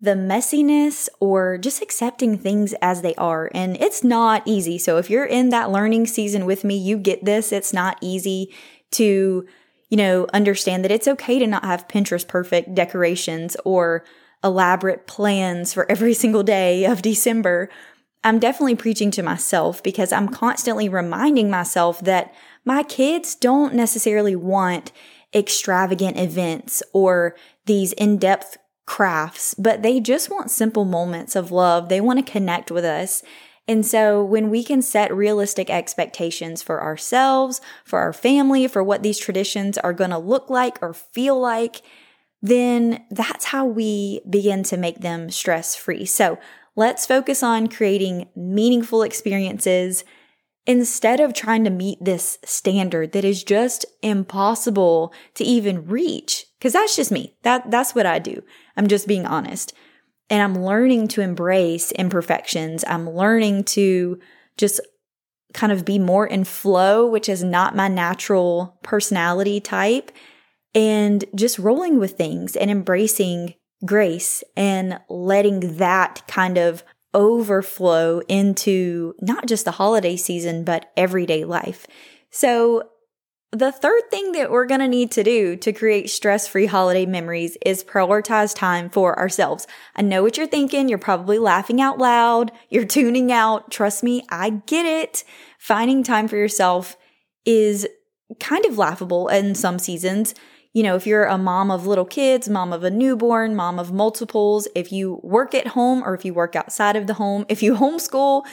the 0.00 0.12
messiness 0.12 1.08
or 1.20 1.56
just 1.56 1.80
accepting 1.80 2.36
things 2.36 2.74
as 2.82 3.00
they 3.00 3.14
are. 3.14 3.50
And 3.54 3.76
it's 3.78 4.04
not 4.04 4.42
easy. 4.44 4.76
So 4.78 4.98
if 4.98 5.08
you're 5.08 5.24
in 5.24 5.48
that 5.50 5.70
learning 5.70 6.06
season 6.06 6.44
with 6.44 6.64
me, 6.64 6.76
you 6.76 6.98
get 6.98 7.24
this. 7.24 7.50
It's 7.50 7.72
not 7.72 7.96
easy 8.02 8.54
to, 8.92 9.46
you 9.88 9.96
know, 9.96 10.26
understand 10.34 10.84
that 10.84 10.92
it's 10.92 11.08
okay 11.08 11.38
to 11.38 11.46
not 11.46 11.64
have 11.64 11.88
Pinterest 11.88 12.28
perfect 12.28 12.74
decorations 12.74 13.56
or 13.64 14.04
elaborate 14.44 15.06
plans 15.06 15.72
for 15.72 15.90
every 15.90 16.12
single 16.12 16.42
day 16.42 16.84
of 16.84 17.00
December. 17.00 17.70
I'm 18.22 18.38
definitely 18.38 18.74
preaching 18.74 19.10
to 19.12 19.22
myself 19.22 19.82
because 19.82 20.12
I'm 20.12 20.28
constantly 20.28 20.88
reminding 20.88 21.48
myself 21.48 22.00
that 22.00 22.34
my 22.64 22.82
kids 22.82 23.34
don't 23.34 23.72
necessarily 23.72 24.36
want 24.36 24.92
extravagant 25.34 26.18
events 26.18 26.82
or 26.92 27.36
these 27.66 27.92
in 27.92 28.18
depth 28.18 28.56
crafts, 28.86 29.54
but 29.54 29.82
they 29.82 30.00
just 30.00 30.30
want 30.30 30.50
simple 30.50 30.84
moments 30.84 31.34
of 31.34 31.50
love. 31.50 31.88
They 31.88 32.00
want 32.00 32.24
to 32.24 32.32
connect 32.32 32.70
with 32.70 32.84
us. 32.84 33.22
And 33.68 33.84
so 33.84 34.24
when 34.24 34.48
we 34.48 34.62
can 34.62 34.80
set 34.80 35.12
realistic 35.12 35.68
expectations 35.68 36.62
for 36.62 36.80
ourselves, 36.80 37.60
for 37.84 37.98
our 37.98 38.12
family, 38.12 38.68
for 38.68 38.82
what 38.82 39.02
these 39.02 39.18
traditions 39.18 39.76
are 39.78 39.92
going 39.92 40.10
to 40.10 40.18
look 40.18 40.48
like 40.48 40.80
or 40.80 40.94
feel 40.94 41.38
like, 41.40 41.82
then 42.40 43.04
that's 43.10 43.46
how 43.46 43.66
we 43.66 44.20
begin 44.30 44.62
to 44.64 44.76
make 44.76 45.00
them 45.00 45.30
stress 45.30 45.74
free. 45.74 46.04
So 46.04 46.38
Let's 46.78 47.06
focus 47.06 47.42
on 47.42 47.68
creating 47.68 48.28
meaningful 48.36 49.02
experiences 49.02 50.04
instead 50.66 51.20
of 51.20 51.32
trying 51.32 51.64
to 51.64 51.70
meet 51.70 51.98
this 52.00 52.38
standard 52.44 53.12
that 53.12 53.24
is 53.24 53.44
just 53.44 53.86
impossible 54.02 55.12
to 55.34 55.44
even 55.44 55.86
reach. 55.86 56.46
Cause 56.60 56.72
that's 56.72 56.96
just 56.96 57.12
me. 57.12 57.36
That, 57.42 57.70
that's 57.70 57.94
what 57.94 58.06
I 58.06 58.18
do. 58.18 58.42
I'm 58.76 58.88
just 58.88 59.06
being 59.06 59.26
honest. 59.26 59.72
And 60.28 60.42
I'm 60.42 60.64
learning 60.64 61.08
to 61.08 61.20
embrace 61.20 61.92
imperfections. 61.92 62.84
I'm 62.86 63.08
learning 63.08 63.64
to 63.64 64.18
just 64.56 64.80
kind 65.54 65.72
of 65.72 65.84
be 65.84 65.98
more 65.98 66.26
in 66.26 66.44
flow, 66.44 67.06
which 67.06 67.28
is 67.28 67.44
not 67.44 67.76
my 67.76 67.88
natural 67.88 68.78
personality 68.82 69.60
type, 69.60 70.10
and 70.74 71.24
just 71.34 71.58
rolling 71.58 71.98
with 71.98 72.12
things 72.12 72.56
and 72.56 72.70
embracing 72.70 73.54
grace 73.84 74.42
and 74.56 74.98
letting 75.08 75.76
that 75.76 76.22
kind 76.26 76.58
of 76.58 76.82
overflow 77.14 78.20
into 78.28 79.14
not 79.20 79.46
just 79.46 79.64
the 79.64 79.72
holiday 79.72 80.16
season, 80.16 80.64
but 80.64 80.92
everyday 80.96 81.44
life. 81.44 81.86
So, 82.30 82.90
the 83.52 83.72
third 83.72 84.10
thing 84.10 84.32
that 84.32 84.50
we're 84.50 84.66
going 84.66 84.80
to 84.80 84.88
need 84.88 85.10
to 85.12 85.22
do 85.22 85.56
to 85.56 85.72
create 85.72 86.10
stress 86.10 86.48
free 86.48 86.66
holiday 86.66 87.06
memories 87.06 87.56
is 87.64 87.84
prioritize 87.84 88.54
time 88.54 88.90
for 88.90 89.18
ourselves. 89.18 89.66
I 89.94 90.02
know 90.02 90.22
what 90.22 90.36
you're 90.36 90.48
thinking. 90.48 90.88
You're 90.88 90.98
probably 90.98 91.38
laughing 91.38 91.80
out 91.80 91.96
loud. 91.96 92.50
You're 92.68 92.84
tuning 92.84 93.32
out. 93.32 93.70
Trust 93.70 94.02
me, 94.02 94.24
I 94.28 94.50
get 94.66 94.84
it. 94.84 95.24
Finding 95.58 96.02
time 96.02 96.28
for 96.28 96.36
yourself 96.36 96.96
is 97.46 97.86
kind 98.40 98.66
of 98.66 98.76
laughable 98.76 99.28
in 99.28 99.54
some 99.54 99.78
seasons 99.78 100.34
you 100.76 100.82
know, 100.82 100.94
if 100.94 101.06
you're 101.06 101.24
a 101.24 101.38
mom 101.38 101.70
of 101.70 101.86
little 101.86 102.04
kids, 102.04 102.50
mom 102.50 102.70
of 102.70 102.84
a 102.84 102.90
newborn, 102.90 103.56
mom 103.56 103.78
of 103.78 103.94
multiples, 103.94 104.68
if 104.74 104.92
you 104.92 105.18
work 105.22 105.54
at 105.54 105.68
home 105.68 106.02
or 106.04 106.12
if 106.12 106.22
you 106.22 106.34
work 106.34 106.54
outside 106.54 106.96
of 106.96 107.06
the 107.06 107.14
home, 107.14 107.46
if 107.48 107.62
you 107.62 107.74
homeschool, 107.76 108.44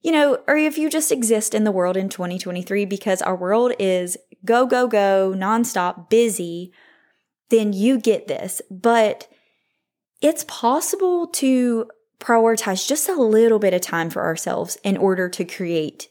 you 0.00 0.12
know, 0.12 0.38
or 0.46 0.56
if 0.56 0.78
you 0.78 0.88
just 0.88 1.10
exist 1.10 1.56
in 1.56 1.64
the 1.64 1.72
world 1.72 1.96
in 1.96 2.08
2023 2.08 2.84
because 2.84 3.20
our 3.20 3.34
world 3.34 3.72
is 3.80 4.16
go, 4.44 4.64
go, 4.64 4.86
go, 4.86 5.34
nonstop, 5.36 6.08
busy, 6.08 6.70
then 7.50 7.72
you 7.72 7.98
get 7.98 8.28
this. 8.28 8.62
But 8.70 9.26
it's 10.22 10.44
possible 10.44 11.26
to 11.26 11.90
prioritize 12.20 12.86
just 12.86 13.08
a 13.08 13.20
little 13.20 13.58
bit 13.58 13.74
of 13.74 13.80
time 13.80 14.08
for 14.08 14.22
ourselves 14.22 14.78
in 14.84 14.96
order 14.96 15.28
to 15.30 15.44
create, 15.44 16.10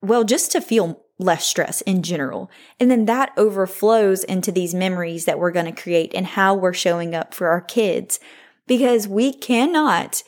well, 0.00 0.24
just 0.24 0.52
to 0.52 0.62
feel 0.62 1.02
less 1.18 1.46
stress 1.46 1.80
in 1.82 2.02
general. 2.02 2.50
And 2.78 2.90
then 2.90 3.06
that 3.06 3.32
overflows 3.36 4.24
into 4.24 4.52
these 4.52 4.74
memories 4.74 5.24
that 5.24 5.38
we're 5.38 5.50
going 5.50 5.66
to 5.66 5.82
create 5.82 6.12
and 6.14 6.26
how 6.26 6.54
we're 6.54 6.74
showing 6.74 7.14
up 7.14 7.32
for 7.32 7.48
our 7.48 7.60
kids 7.60 8.20
because 8.66 9.08
we 9.08 9.32
cannot 9.32 10.22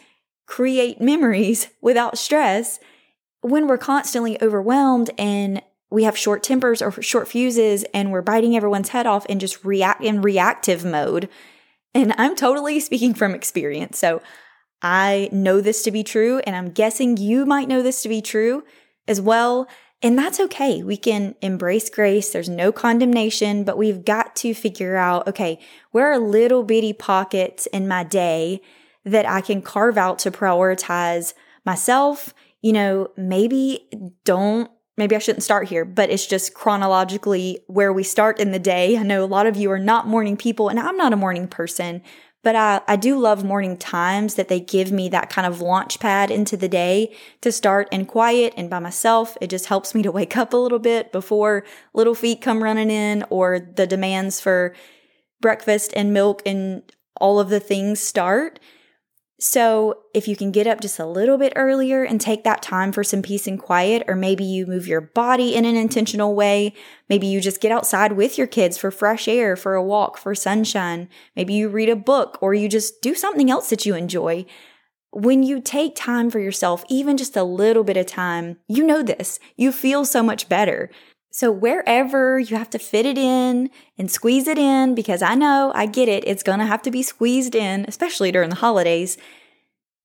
create 0.47 1.01
memories 1.01 1.69
without 1.83 2.19
stress 2.19 2.81
when 3.41 3.67
we're 3.67 3.79
constantly 3.79 4.41
overwhelmed 4.43 5.11
and 5.19 5.63
we 5.91 6.05
have 6.05 6.19
short 6.19 6.43
tempers 6.43 6.83
or 6.83 6.91
short 7.03 7.29
fuses 7.29 7.85
and 7.95 8.11
we're 8.11 8.23
biting 8.23 8.57
everyone's 8.57 8.91
head 8.91 9.07
off 9.07 9.25
and 9.29 9.41
just 9.41 9.65
react 9.65 10.03
in 10.03 10.23
reactive 10.23 10.85
mode. 10.85 11.29
And 11.95 12.15
I'm 12.19 12.35
totally 12.37 12.81
speaking 12.81 13.15
from 13.15 13.35
experience. 13.35 13.99
So 13.99 14.23
I 14.83 15.29
know 15.33 15.61
this 15.61 15.83
to 15.83 15.91
be 15.91 16.05
true, 16.05 16.39
and 16.41 16.55
I'm 16.55 16.71
guessing 16.71 17.17
you 17.17 17.45
might 17.45 17.69
know 17.69 17.83
this 17.83 18.03
to 18.03 18.09
be 18.09 18.23
true 18.23 18.63
as 19.09 19.21
well. 19.21 19.67
And 20.01 20.17
that's 20.17 20.39
okay. 20.39 20.83
We 20.83 20.97
can 20.97 21.35
embrace 21.43 21.91
grace. 21.91 22.31
There's 22.31 22.49
no 22.49 22.71
condemnation, 22.71 23.65
but 23.65 23.77
we've 23.77 24.05
got 24.05 24.37
to 24.37 24.55
figure 24.55 24.97
out 24.97 25.27
okay, 25.27 25.59
where 25.91 26.13
are 26.13 26.19
little 26.19 26.63
bitty 26.63 26.93
pockets 26.93 27.67
in 27.67 27.89
my 27.89 28.05
day 28.05 28.61
that 29.05 29.27
I 29.27 29.41
can 29.41 29.61
carve 29.61 29.99
out 29.99 30.21
to 30.21 30.31
prioritize 30.31 31.35
myself? 31.65 32.33
You 32.63 32.73
know, 32.73 33.09
maybe 33.17 33.89
don't 34.25 34.71
maybe 34.97 35.15
I 35.15 35.21
shouldn't 35.21 35.45
start 35.45 35.69
here, 35.69 35.85
but 35.85 36.11
it's 36.11 36.27
just 36.27 36.55
chronologically 36.55 37.61
where 37.69 37.93
we 37.93 38.03
start 38.03 38.41
in 38.41 38.51
the 38.51 38.59
day. 38.59 38.99
I 38.99 39.05
know 39.05 39.25
a 39.25 39.27
lot 39.27 39.47
of 39.47 39.57
you 39.57 39.71
are 39.71 39.79
not 39.79 40.09
morning 40.09 40.37
people, 40.37 40.69
and 40.69 40.79
I'm 40.79 40.97
not 40.97 41.13
a 41.13 41.17
morning 41.17 41.49
person, 41.49 42.03
but 42.49 42.57
I, 42.57 42.81
I 42.89 42.97
do 42.97 43.19
love 43.19 43.45
morning 43.45 43.77
times 43.77 44.37
that 44.37 44.49
they 44.49 44.59
give 44.59 44.91
me 44.91 45.11
that 45.11 45.29
kind 45.29 45.47
of 45.47 45.61
launch 45.61 46.01
pad 46.01 46.31
into 46.31 46.57
the 46.57 46.67
day 46.67 47.15
to 47.43 47.53
start 47.53 47.91
in 47.93 48.07
quiet 48.07 48.55
and 48.57 48.71
by 48.71 48.79
myself. 48.79 49.37
It 49.43 49.51
just 49.51 49.67
helps 49.67 49.95
me 49.95 50.03
to 50.05 50.11
wake 50.11 50.35
up 50.35 50.55
a 50.55 50.57
little 50.57 50.79
bit 50.79 51.13
before 51.13 51.67
little 51.93 52.15
feet 52.15 52.41
come 52.41 52.63
running 52.65 52.91
in 52.91 53.23
or 53.29 53.61
the 53.61 53.87
demands 53.87 54.41
for 54.41 54.75
breakfast 55.43 55.93
and 55.95 56.15
milk 56.15 56.41
and 56.47 56.91
all 57.21 57.39
of 57.39 57.51
the 57.51 57.61
things 57.61 58.01
start. 58.01 58.59
So, 59.41 60.01
if 60.15 60.27
you 60.27 60.35
can 60.35 60.51
get 60.51 60.67
up 60.67 60.81
just 60.81 60.99
a 60.99 61.07
little 61.07 61.39
bit 61.39 61.53
earlier 61.55 62.03
and 62.03 62.21
take 62.21 62.43
that 62.43 62.61
time 62.61 62.91
for 62.91 63.05
some 63.05 63.23
peace 63.23 63.47
and 63.47 63.57
quiet, 63.57 64.03
or 64.09 64.17
maybe 64.17 64.43
you 64.43 64.67
move 64.67 64.89
your 64.89 65.01
body 65.01 65.55
in 65.55 65.65
an 65.65 65.77
intentional 65.77 66.35
way, 66.35 66.75
maybe 67.09 67.29
you 67.29 67.41
just 67.41 67.61
get 67.61 67.71
outside 67.71 68.15
with 68.15 68.37
your 68.37 68.49
kids 68.49 68.77
for 68.77 68.91
fresh 68.91 69.29
air, 69.29 69.55
for 69.55 69.75
a 69.75 69.83
walk, 69.83 70.19
for 70.19 70.35
sunshine, 70.35 71.09
maybe 71.37 71.55
you 71.55 71.69
read 71.69 71.89
a 71.89 71.95
book, 71.95 72.37
or 72.41 72.53
you 72.53 72.69
just 72.69 73.01
do 73.01 73.15
something 73.15 73.49
else 73.49 73.71
that 73.71 73.87
you 73.87 73.95
enjoy. 73.95 74.45
When 75.13 75.45
you 75.45 75.61
take 75.61 75.95
time 75.95 76.31
for 76.31 76.41
yourself, 76.41 76.85
even 76.89 77.17
just 77.17 77.37
a 77.37 77.45
little 77.45 77.85
bit 77.85 77.97
of 77.97 78.07
time, 78.07 78.57
you 78.67 78.85
know 78.85 79.05
this, 79.05 79.39
you 79.57 79.71
feel 79.71 80.05
so 80.05 80.21
much 80.21 80.49
better. 80.49 80.91
So 81.31 81.53
wherever 81.53 82.39
you 82.39 82.57
have 82.57 82.71
to 82.71 82.79
fit 82.79 83.07
it 83.07 83.19
in 83.19 83.71
and 83.99 84.11
squeeze 84.11 84.49
it 84.49 84.59
in, 84.59 84.95
because 84.95 85.23
I 85.23 85.35
know, 85.35 85.73
I 85.75 85.87
get 85.87 86.09
it, 86.09 86.27
it's 86.27 86.43
gonna 86.43 86.67
have 86.67 86.83
to 86.83 86.91
be 86.91 87.03
squeezed 87.03 87.55
in, 87.55 87.85
especially 87.87 88.33
during 88.33 88.51
the 88.51 88.57
holidays, 88.57 89.19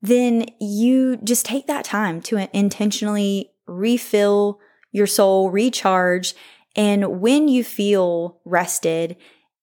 then 0.01 0.45
you 0.59 1.17
just 1.17 1.45
take 1.45 1.67
that 1.67 1.85
time 1.85 2.21
to 2.23 2.49
intentionally 2.55 3.51
refill 3.67 4.59
your 4.91 5.07
soul, 5.07 5.49
recharge. 5.49 6.35
And 6.75 7.21
when 7.21 7.47
you 7.47 7.63
feel 7.63 8.41
rested 8.43 9.15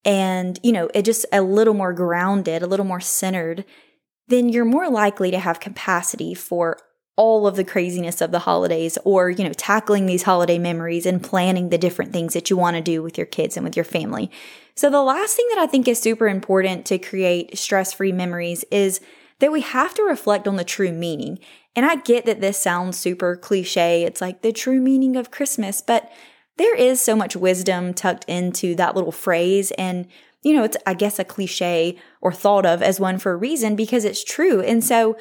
and, 0.03 0.59
you 0.63 0.71
know, 0.71 0.89
it 0.95 1.03
just 1.03 1.25
a 1.31 1.41
little 1.41 1.75
more 1.75 1.93
grounded, 1.93 2.63
a 2.63 2.67
little 2.67 2.85
more 2.85 2.99
centered, 2.99 3.65
then 4.27 4.49
you're 4.49 4.65
more 4.65 4.89
likely 4.89 5.29
to 5.29 5.39
have 5.39 5.59
capacity 5.59 6.33
for 6.33 6.77
all 7.17 7.45
of 7.45 7.55
the 7.55 7.63
craziness 7.63 8.21
of 8.21 8.31
the 8.31 8.39
holidays 8.39 8.97
or, 9.03 9.29
you 9.29 9.43
know, 9.43 9.53
tackling 9.53 10.05
these 10.05 10.23
holiday 10.23 10.57
memories 10.57 11.05
and 11.05 11.23
planning 11.23 11.69
the 11.69 11.77
different 11.77 12.13
things 12.13 12.33
that 12.33 12.49
you 12.49 12.57
want 12.57 12.75
to 12.75 12.81
do 12.81 13.03
with 13.03 13.17
your 13.17 13.27
kids 13.27 13.57
and 13.57 13.63
with 13.63 13.75
your 13.75 13.85
family. 13.85 14.31
So 14.75 14.89
the 14.89 15.03
last 15.03 15.35
thing 15.35 15.45
that 15.49 15.59
I 15.59 15.67
think 15.67 15.87
is 15.87 15.99
super 15.99 16.27
important 16.27 16.85
to 16.87 16.97
create 16.97 17.57
stress-free 17.57 18.13
memories 18.13 18.63
is 18.71 19.01
that 19.39 19.51
we 19.51 19.61
have 19.61 19.93
to 19.95 20.03
reflect 20.03 20.47
on 20.47 20.55
the 20.55 20.63
true 20.63 20.91
meaning. 20.91 21.39
And 21.75 21.85
I 21.85 21.97
get 21.97 22.25
that 22.25 22.41
this 22.41 22.57
sounds 22.57 22.97
super 22.97 23.35
cliche. 23.35 24.03
It's 24.03 24.21
like 24.21 24.41
the 24.41 24.53
true 24.53 24.79
meaning 24.79 25.15
of 25.15 25.31
Christmas, 25.31 25.81
but 25.81 26.11
there 26.57 26.75
is 26.75 27.01
so 27.01 27.15
much 27.15 27.35
wisdom 27.35 27.93
tucked 27.93 28.25
into 28.25 28.75
that 28.75 28.95
little 28.95 29.11
phrase 29.11 29.71
and 29.71 30.07
you 30.43 30.55
know, 30.55 30.63
it's 30.63 30.77
I 30.87 30.95
guess 30.95 31.19
a 31.19 31.23
cliche 31.23 31.97
or 32.19 32.31
thought 32.31 32.65
of 32.65 32.81
as 32.81 32.99
one 32.99 33.19
for 33.19 33.31
a 33.31 33.37
reason 33.37 33.75
because 33.75 34.05
it's 34.05 34.23
true. 34.23 34.61
And 34.61 34.83
so 34.83 35.15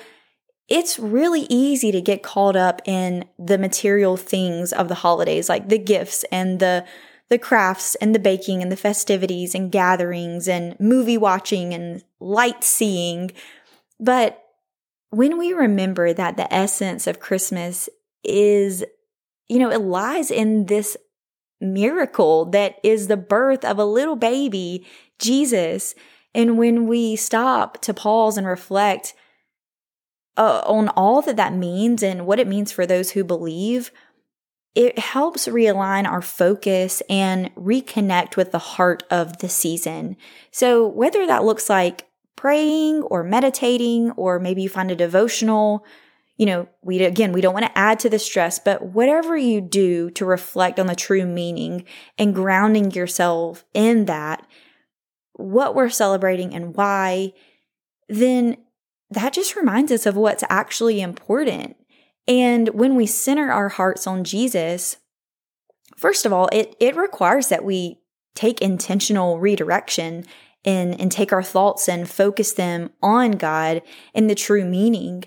it's 0.71 0.99
really 1.01 1.47
easy 1.51 1.91
to 1.91 2.01
get 2.01 2.23
caught 2.23 2.55
up 2.55 2.81
in 2.87 3.25
the 3.39 3.59
material 3.59 4.17
things 4.17 4.73
of 4.73 4.89
the 4.89 4.95
holidays, 4.95 5.49
like 5.49 5.69
the 5.69 5.79
gifts 5.79 6.25
and 6.33 6.61
the 6.61 6.87
the 7.29 7.39
crafts 7.39 7.95
and 7.97 8.13
the 8.13 8.19
baking 8.19 8.61
and 8.61 8.73
the 8.73 8.77
festivities 8.77 9.55
and 9.55 9.71
gatherings 9.71 10.49
and 10.49 10.79
movie 10.81 11.17
watching 11.17 11.73
and 11.73 12.03
light 12.19 12.65
seeing. 12.65 13.31
But 14.01 14.43
when 15.11 15.39
we 15.39 15.53
remember 15.53 16.13
that 16.13 16.37
the 16.37 16.53
essence 16.53 17.07
of 17.07 17.21
Christmas 17.21 17.89
is, 18.25 18.85
you 19.49 19.61
know, 19.61 19.71
it 19.71 19.81
lies 19.81 20.33
in 20.33 20.67
this 20.67 20.97
miracle 21.61 22.47
that 22.47 22.81
is 22.83 23.07
the 23.07 23.17
birth 23.17 23.65
of 23.65 23.79
a 23.79 23.85
little 23.85 24.17
baby, 24.17 24.85
Jesus. 25.21 25.95
And 26.35 26.59
when 26.59 26.89
we 26.89 27.15
stop 27.15 27.81
to 27.83 27.95
pause 27.95 28.39
and 28.39 28.47
reflect, 28.47 29.15
uh, 30.37 30.63
on 30.65 30.89
all 30.91 31.23
that 31.23 31.37
that 31.37 31.55
means 31.55 32.03
and 32.03 32.27
what 32.27 32.39
it 32.41 32.49
means 32.49 32.73
for 32.73 32.87
those 32.87 33.11
who 33.13 33.25
believe, 33.25 33.91
it 34.75 34.99
helps 34.99 35.49
realign 35.49 36.07
our 36.07 36.23
focus 36.23 37.03
and 37.11 37.55
reconnect 37.57 38.37
with 38.37 38.53
the 38.53 38.59
heart 38.59 39.03
of 39.11 39.39
the 39.39 39.49
season. 39.49 40.17
So, 40.53 40.87
whether 40.87 41.27
that 41.27 41.45
looks 41.45 41.69
like 41.69 42.09
praying 42.37 43.03
or 43.03 43.25
meditating, 43.25 44.13
or 44.13 44.39
maybe 44.39 44.63
you 44.63 44.69
find 44.69 44.91
a 44.91 44.97
devotional, 44.97 45.85
you 46.37 46.47
know, 46.47 46.69
we 46.83 47.05
again, 47.05 47.33
we 47.33 47.41
don't 47.41 47.53
want 47.53 47.67
to 47.67 47.79
add 47.79 47.99
to 48.01 48.09
the 48.09 48.19
stress, 48.19 48.59
but 48.59 48.83
whatever 48.83 49.37
you 49.37 49.61
do 49.61 50.09
to 50.13 50.25
reflect 50.25 50.79
on 50.79 50.87
the 50.87 50.95
true 50.95 51.27
meaning 51.27 51.85
and 52.17 52.35
grounding 52.35 52.93
yourself 52.93 53.65
in 53.75 54.07
that, 54.07 54.47
what 55.35 55.75
we're 55.75 55.91
celebrating 55.91 56.55
and 56.55 56.75
why, 56.75 57.33
then 58.09 58.57
that 59.11 59.33
just 59.33 59.57
reminds 59.57 59.91
us 59.93 60.07
of 60.07 60.17
what's 60.17 60.45
actually 60.49 61.01
important. 61.01 61.77
And 62.29 62.69
when 62.69 62.95
we 62.95 63.07
center 63.07 63.51
our 63.51 63.69
hearts 63.69 64.07
on 64.07 64.25
Jesus, 64.25 64.99
first 65.97 66.25
of 66.25 66.33
all, 66.33 66.49
it, 66.53 66.77
it 66.79 66.97
requires 66.97 67.49
that 67.49 67.65
we 67.65 67.99
take 68.35 68.61
intentional 68.61 69.41
redirection 69.41 70.25
and, 70.65 71.01
and 71.01 71.11
take 71.11 71.33
our 71.33 71.43
thoughts 71.43 71.89
and 71.89 72.09
focus 72.09 72.53
them 72.53 72.91
on 73.03 73.33
God 73.33 73.83
and 74.15 74.29
the 74.29 74.35
true 74.35 74.65
meaning. 74.65 75.25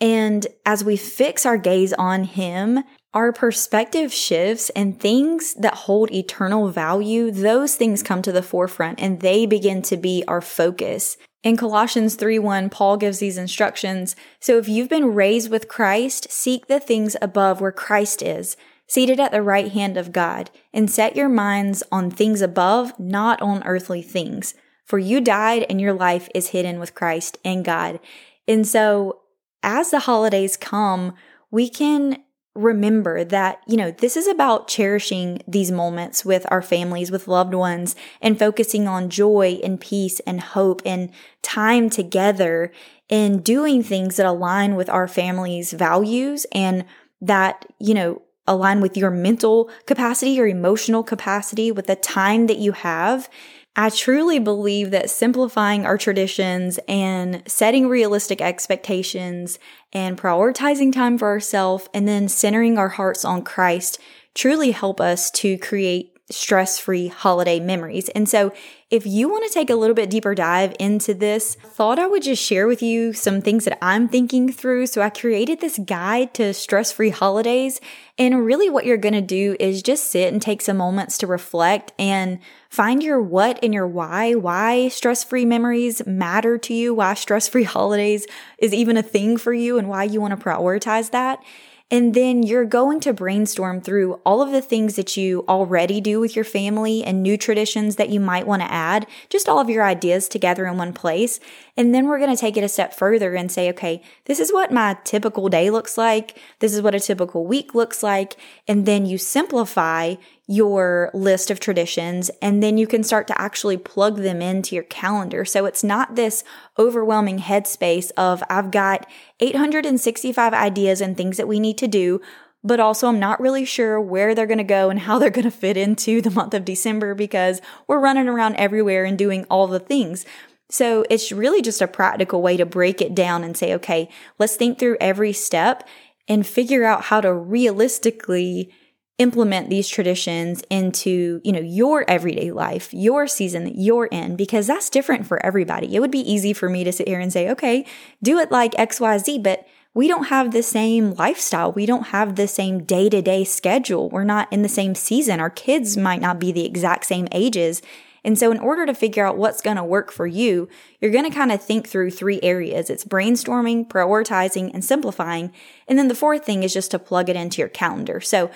And 0.00 0.46
as 0.66 0.82
we 0.82 0.96
fix 0.96 1.46
our 1.46 1.56
gaze 1.56 1.92
on 1.92 2.24
Him, 2.24 2.80
our 3.12 3.32
perspective 3.32 4.12
shifts 4.12 4.70
and 4.70 4.98
things 4.98 5.54
that 5.54 5.74
hold 5.74 6.10
eternal 6.10 6.68
value, 6.68 7.30
those 7.30 7.76
things 7.76 8.02
come 8.02 8.22
to 8.22 8.32
the 8.32 8.42
forefront 8.42 9.00
and 9.00 9.20
they 9.20 9.46
begin 9.46 9.82
to 9.82 9.96
be 9.96 10.24
our 10.26 10.40
focus. 10.40 11.16
In 11.44 11.58
Colossians 11.58 12.16
3:1, 12.16 12.70
Paul 12.70 12.96
gives 12.96 13.18
these 13.18 13.36
instructions. 13.36 14.16
So 14.40 14.56
if 14.56 14.66
you've 14.66 14.88
been 14.88 15.14
raised 15.14 15.50
with 15.50 15.68
Christ, 15.68 16.32
seek 16.32 16.66
the 16.66 16.80
things 16.80 17.16
above 17.20 17.60
where 17.60 17.70
Christ 17.70 18.22
is, 18.22 18.56
seated 18.86 19.20
at 19.20 19.30
the 19.30 19.42
right 19.42 19.70
hand 19.70 19.98
of 19.98 20.10
God, 20.10 20.50
and 20.72 20.90
set 20.90 21.14
your 21.14 21.28
minds 21.28 21.82
on 21.92 22.10
things 22.10 22.40
above, 22.40 22.98
not 22.98 23.42
on 23.42 23.62
earthly 23.64 24.00
things. 24.00 24.54
For 24.86 24.98
you 24.98 25.20
died 25.20 25.66
and 25.68 25.80
your 25.80 25.92
life 25.92 26.30
is 26.34 26.48
hidden 26.48 26.80
with 26.80 26.94
Christ 26.94 27.36
in 27.44 27.62
God. 27.62 28.00
And 28.48 28.66
so 28.66 29.20
as 29.62 29.90
the 29.90 30.00
holidays 30.00 30.56
come, 30.56 31.12
we 31.50 31.68
can 31.68 32.22
remember 32.54 33.24
that, 33.24 33.60
you 33.66 33.76
know, 33.76 33.90
this 33.90 34.16
is 34.16 34.28
about 34.28 34.68
cherishing 34.68 35.42
these 35.46 35.72
moments 35.72 36.24
with 36.24 36.46
our 36.50 36.62
families, 36.62 37.10
with 37.10 37.26
loved 37.26 37.54
ones, 37.54 37.96
and 38.22 38.38
focusing 38.38 38.86
on 38.86 39.10
joy 39.10 39.58
and 39.64 39.80
peace 39.80 40.20
and 40.20 40.40
hope 40.40 40.80
and 40.84 41.10
time 41.42 41.90
together 41.90 42.72
and 43.10 43.44
doing 43.44 43.82
things 43.82 44.16
that 44.16 44.26
align 44.26 44.76
with 44.76 44.88
our 44.88 45.08
family's 45.08 45.72
values 45.72 46.46
and 46.52 46.84
that, 47.20 47.66
you 47.78 47.92
know, 47.92 48.22
align 48.46 48.80
with 48.80 48.96
your 48.96 49.10
mental 49.10 49.70
capacity, 49.86 50.32
your 50.32 50.46
emotional 50.46 51.02
capacity, 51.02 51.72
with 51.72 51.86
the 51.86 51.96
time 51.96 52.46
that 52.46 52.58
you 52.58 52.72
have 52.72 53.28
I 53.76 53.90
truly 53.90 54.38
believe 54.38 54.92
that 54.92 55.10
simplifying 55.10 55.84
our 55.84 55.98
traditions 55.98 56.78
and 56.86 57.42
setting 57.46 57.88
realistic 57.88 58.40
expectations 58.40 59.58
and 59.92 60.16
prioritizing 60.16 60.92
time 60.92 61.18
for 61.18 61.26
ourselves 61.26 61.88
and 61.92 62.06
then 62.06 62.28
centering 62.28 62.78
our 62.78 62.90
hearts 62.90 63.24
on 63.24 63.42
Christ 63.42 63.98
truly 64.32 64.70
help 64.70 65.00
us 65.00 65.28
to 65.32 65.58
create 65.58 66.13
stress 66.30 66.78
free 66.78 67.08
holiday 67.08 67.60
memories. 67.60 68.08
And 68.10 68.28
so, 68.28 68.52
if 68.90 69.06
you 69.06 69.28
want 69.28 69.44
to 69.46 69.52
take 69.52 69.70
a 69.70 69.74
little 69.74 69.94
bit 69.94 70.08
deeper 70.08 70.34
dive 70.34 70.74
into 70.78 71.14
this, 71.14 71.56
thought 71.56 71.98
I 71.98 72.06
would 72.06 72.22
just 72.22 72.42
share 72.42 72.66
with 72.66 72.80
you 72.80 73.12
some 73.12 73.40
things 73.40 73.64
that 73.64 73.82
I'm 73.82 74.08
thinking 74.08 74.50
through. 74.50 74.86
So, 74.86 75.02
I 75.02 75.10
created 75.10 75.60
this 75.60 75.78
guide 75.78 76.32
to 76.34 76.54
stress 76.54 76.92
free 76.92 77.10
holidays. 77.10 77.80
And 78.16 78.46
really, 78.46 78.70
what 78.70 78.86
you're 78.86 78.96
going 78.96 79.14
to 79.14 79.20
do 79.20 79.56
is 79.60 79.82
just 79.82 80.10
sit 80.10 80.32
and 80.32 80.40
take 80.40 80.62
some 80.62 80.78
moments 80.78 81.18
to 81.18 81.26
reflect 81.26 81.92
and 81.98 82.38
find 82.70 83.02
your 83.02 83.20
what 83.20 83.58
and 83.62 83.74
your 83.74 83.86
why, 83.86 84.34
why 84.34 84.88
stress 84.88 85.24
free 85.24 85.44
memories 85.44 86.06
matter 86.06 86.56
to 86.58 86.72
you, 86.72 86.94
why 86.94 87.14
stress 87.14 87.48
free 87.48 87.64
holidays 87.64 88.26
is 88.58 88.72
even 88.72 88.96
a 88.96 89.02
thing 89.02 89.36
for 89.36 89.52
you, 89.52 89.76
and 89.76 89.88
why 89.88 90.04
you 90.04 90.22
want 90.22 90.38
to 90.38 90.42
prioritize 90.42 91.10
that. 91.10 91.42
And 91.90 92.14
then 92.14 92.42
you're 92.42 92.64
going 92.64 93.00
to 93.00 93.12
brainstorm 93.12 93.80
through 93.80 94.14
all 94.24 94.40
of 94.40 94.50
the 94.50 94.62
things 94.62 94.96
that 94.96 95.16
you 95.16 95.44
already 95.46 96.00
do 96.00 96.18
with 96.18 96.34
your 96.34 96.44
family 96.44 97.04
and 97.04 97.22
new 97.22 97.36
traditions 97.36 97.96
that 97.96 98.08
you 98.08 98.20
might 98.20 98.46
want 98.46 98.62
to 98.62 98.72
add, 98.72 99.06
just 99.28 99.48
all 99.48 99.60
of 99.60 99.68
your 99.68 99.84
ideas 99.84 100.26
together 100.26 100.66
in 100.66 100.78
one 100.78 100.94
place. 100.94 101.40
And 101.76 101.94
then 101.94 102.06
we're 102.06 102.18
going 102.18 102.34
to 102.34 102.40
take 102.40 102.56
it 102.56 102.64
a 102.64 102.68
step 102.68 102.94
further 102.94 103.34
and 103.34 103.52
say, 103.52 103.68
okay, 103.70 104.02
this 104.24 104.40
is 104.40 104.52
what 104.52 104.72
my 104.72 104.96
typical 105.04 105.48
day 105.48 105.70
looks 105.70 105.98
like. 105.98 106.38
This 106.58 106.74
is 106.74 106.80
what 106.80 106.94
a 106.94 107.00
typical 107.00 107.46
week 107.46 107.74
looks 107.74 108.02
like. 108.02 108.36
And 108.66 108.86
then 108.86 109.04
you 109.04 109.18
simplify 109.18 110.14
your 110.46 111.10
list 111.14 111.50
of 111.50 111.58
traditions 111.58 112.30
and 112.42 112.62
then 112.62 112.76
you 112.76 112.86
can 112.86 113.02
start 113.02 113.26
to 113.26 113.40
actually 113.40 113.78
plug 113.78 114.18
them 114.18 114.42
into 114.42 114.74
your 114.74 114.84
calendar. 114.84 115.44
So 115.44 115.64
it's 115.64 115.82
not 115.82 116.16
this 116.16 116.44
overwhelming 116.78 117.38
headspace 117.38 118.10
of 118.16 118.42
I've 118.50 118.70
got 118.70 119.06
865 119.40 120.52
ideas 120.52 121.00
and 121.00 121.16
things 121.16 121.38
that 121.38 121.48
we 121.48 121.58
need 121.58 121.78
to 121.78 121.88
do, 121.88 122.20
but 122.62 122.78
also 122.78 123.08
I'm 123.08 123.18
not 123.18 123.40
really 123.40 123.64
sure 123.64 123.98
where 123.98 124.34
they're 124.34 124.46
going 124.46 124.58
to 124.58 124.64
go 124.64 124.90
and 124.90 125.00
how 125.00 125.18
they're 125.20 125.30
going 125.30 125.44
to 125.44 125.50
fit 125.50 125.78
into 125.78 126.20
the 126.20 126.30
month 126.30 126.52
of 126.52 126.66
December 126.66 127.14
because 127.14 127.62
we're 127.88 127.98
running 127.98 128.28
around 128.28 128.56
everywhere 128.56 129.04
and 129.04 129.16
doing 129.16 129.46
all 129.48 129.66
the 129.66 129.80
things. 129.80 130.26
So 130.68 131.04
it's 131.08 131.32
really 131.32 131.62
just 131.62 131.80
a 131.80 131.86
practical 131.86 132.42
way 132.42 132.56
to 132.58 132.66
break 132.66 133.00
it 133.00 133.14
down 133.14 133.44
and 133.44 133.56
say, 133.56 133.74
okay, 133.74 134.10
let's 134.38 134.56
think 134.56 134.78
through 134.78 134.96
every 135.00 135.32
step 135.32 135.88
and 136.28 136.46
figure 136.46 136.84
out 136.84 137.04
how 137.04 137.20
to 137.20 137.32
realistically 137.32 138.72
implement 139.18 139.70
these 139.70 139.88
traditions 139.88 140.62
into, 140.70 141.40
you 141.44 141.52
know, 141.52 141.60
your 141.60 142.08
everyday 142.10 142.50
life, 142.50 142.92
your 142.92 143.26
season 143.26 143.64
that 143.64 143.76
you're 143.76 144.06
in, 144.06 144.34
because 144.34 144.66
that's 144.66 144.90
different 144.90 145.26
for 145.26 145.44
everybody. 145.44 145.94
It 145.94 146.00
would 146.00 146.10
be 146.10 146.30
easy 146.30 146.52
for 146.52 146.68
me 146.68 146.82
to 146.82 146.92
sit 146.92 147.06
here 147.06 147.20
and 147.20 147.32
say, 147.32 147.48
okay, 147.50 147.86
do 148.22 148.38
it 148.38 148.50
like 148.50 148.72
XYZ, 148.72 149.42
but 149.42 149.66
we 149.94 150.08
don't 150.08 150.24
have 150.24 150.50
the 150.50 150.64
same 150.64 151.14
lifestyle. 151.14 151.70
We 151.70 151.86
don't 151.86 152.08
have 152.08 152.34
the 152.34 152.48
same 152.48 152.82
day 152.82 153.08
to 153.08 153.22
day 153.22 153.44
schedule. 153.44 154.10
We're 154.10 154.24
not 154.24 154.52
in 154.52 154.62
the 154.62 154.68
same 154.68 154.96
season. 154.96 155.38
Our 155.38 155.50
kids 155.50 155.96
might 155.96 156.20
not 156.20 156.40
be 156.40 156.50
the 156.50 156.66
exact 156.66 157.06
same 157.06 157.28
ages. 157.30 157.80
And 158.24 158.38
so, 158.38 158.50
in 158.50 158.58
order 158.58 158.86
to 158.86 158.94
figure 158.94 159.26
out 159.26 159.36
what's 159.36 159.60
going 159.60 159.76
to 159.76 159.84
work 159.84 160.10
for 160.10 160.26
you, 160.26 160.68
you're 161.00 161.10
going 161.10 161.30
to 161.30 161.36
kind 161.36 161.52
of 161.52 161.62
think 161.62 161.86
through 161.86 162.10
three 162.10 162.40
areas 162.42 162.88
it's 162.88 163.04
brainstorming, 163.04 163.86
prioritizing, 163.86 164.72
and 164.72 164.82
simplifying. 164.82 165.52
And 165.86 165.98
then 165.98 166.08
the 166.08 166.14
fourth 166.14 166.44
thing 166.44 166.62
is 166.62 166.72
just 166.72 166.90
to 166.92 166.98
plug 166.98 167.28
it 167.28 167.36
into 167.36 167.58
your 167.58 167.68
calendar. 167.68 168.22
So, 168.22 168.50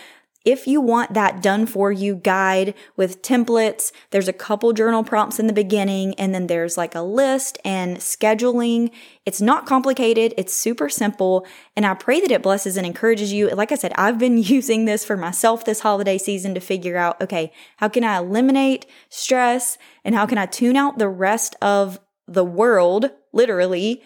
if 0.49 0.67
you 0.67 0.81
want 0.81 1.12
that 1.12 1.43
done 1.43 1.67
for 1.67 1.93
you 1.93 2.17
guide 2.17 2.73
with 2.97 3.21
templates, 3.21 3.93
there's 4.12 4.28
a 4.28 4.33
couple 4.33 4.73
journal 4.73 5.05
prompts 5.05 5.38
in 5.38 5.47
the 5.47 5.52
beginning, 5.52 6.14
and 6.14 6.35
then 6.35 6.47
there's 6.47 6.78
like 6.78 6.95
a 6.95 7.02
list 7.02 7.59
and 7.67 7.99
scheduling. 7.99 8.90
It's 9.26 9.43
not 9.43 9.67
complicated, 9.67 10.33
it's 10.38 10.55
super 10.55 10.88
simple, 10.88 11.47
and 11.76 11.85
I 11.85 11.93
pray 11.93 12.23
that 12.23 12.31
it 12.31 12.43
blesses 12.43 12.78
and 12.78 12.87
encourages 12.87 13.31
you. 13.31 13.50
Like 13.50 13.73
I 13.73 13.75
said, 13.75 13.93
I've 13.97 14.19
been 14.19 14.38
using 14.43 14.87
this 14.87 15.05
for 15.05 15.19
myself 15.19 15.67
this 15.67 15.81
holiday 15.81 16.17
season 16.17 16.55
to 16.55 16.61
figure 16.61 16.97
out 16.97 17.21
okay, 17.21 17.52
how 17.76 17.90
can 17.90 18.02
I 18.02 18.17
eliminate 18.17 18.87
stress 19.11 19.76
and 20.02 20.14
how 20.14 20.25
can 20.25 20.38
I 20.38 20.47
tune 20.47 20.76
out 20.76 20.99
the 20.99 21.11
rest 21.11 21.57
of 21.61 22.00
the 22.26 22.45
world, 22.45 23.11
literally, 23.35 24.02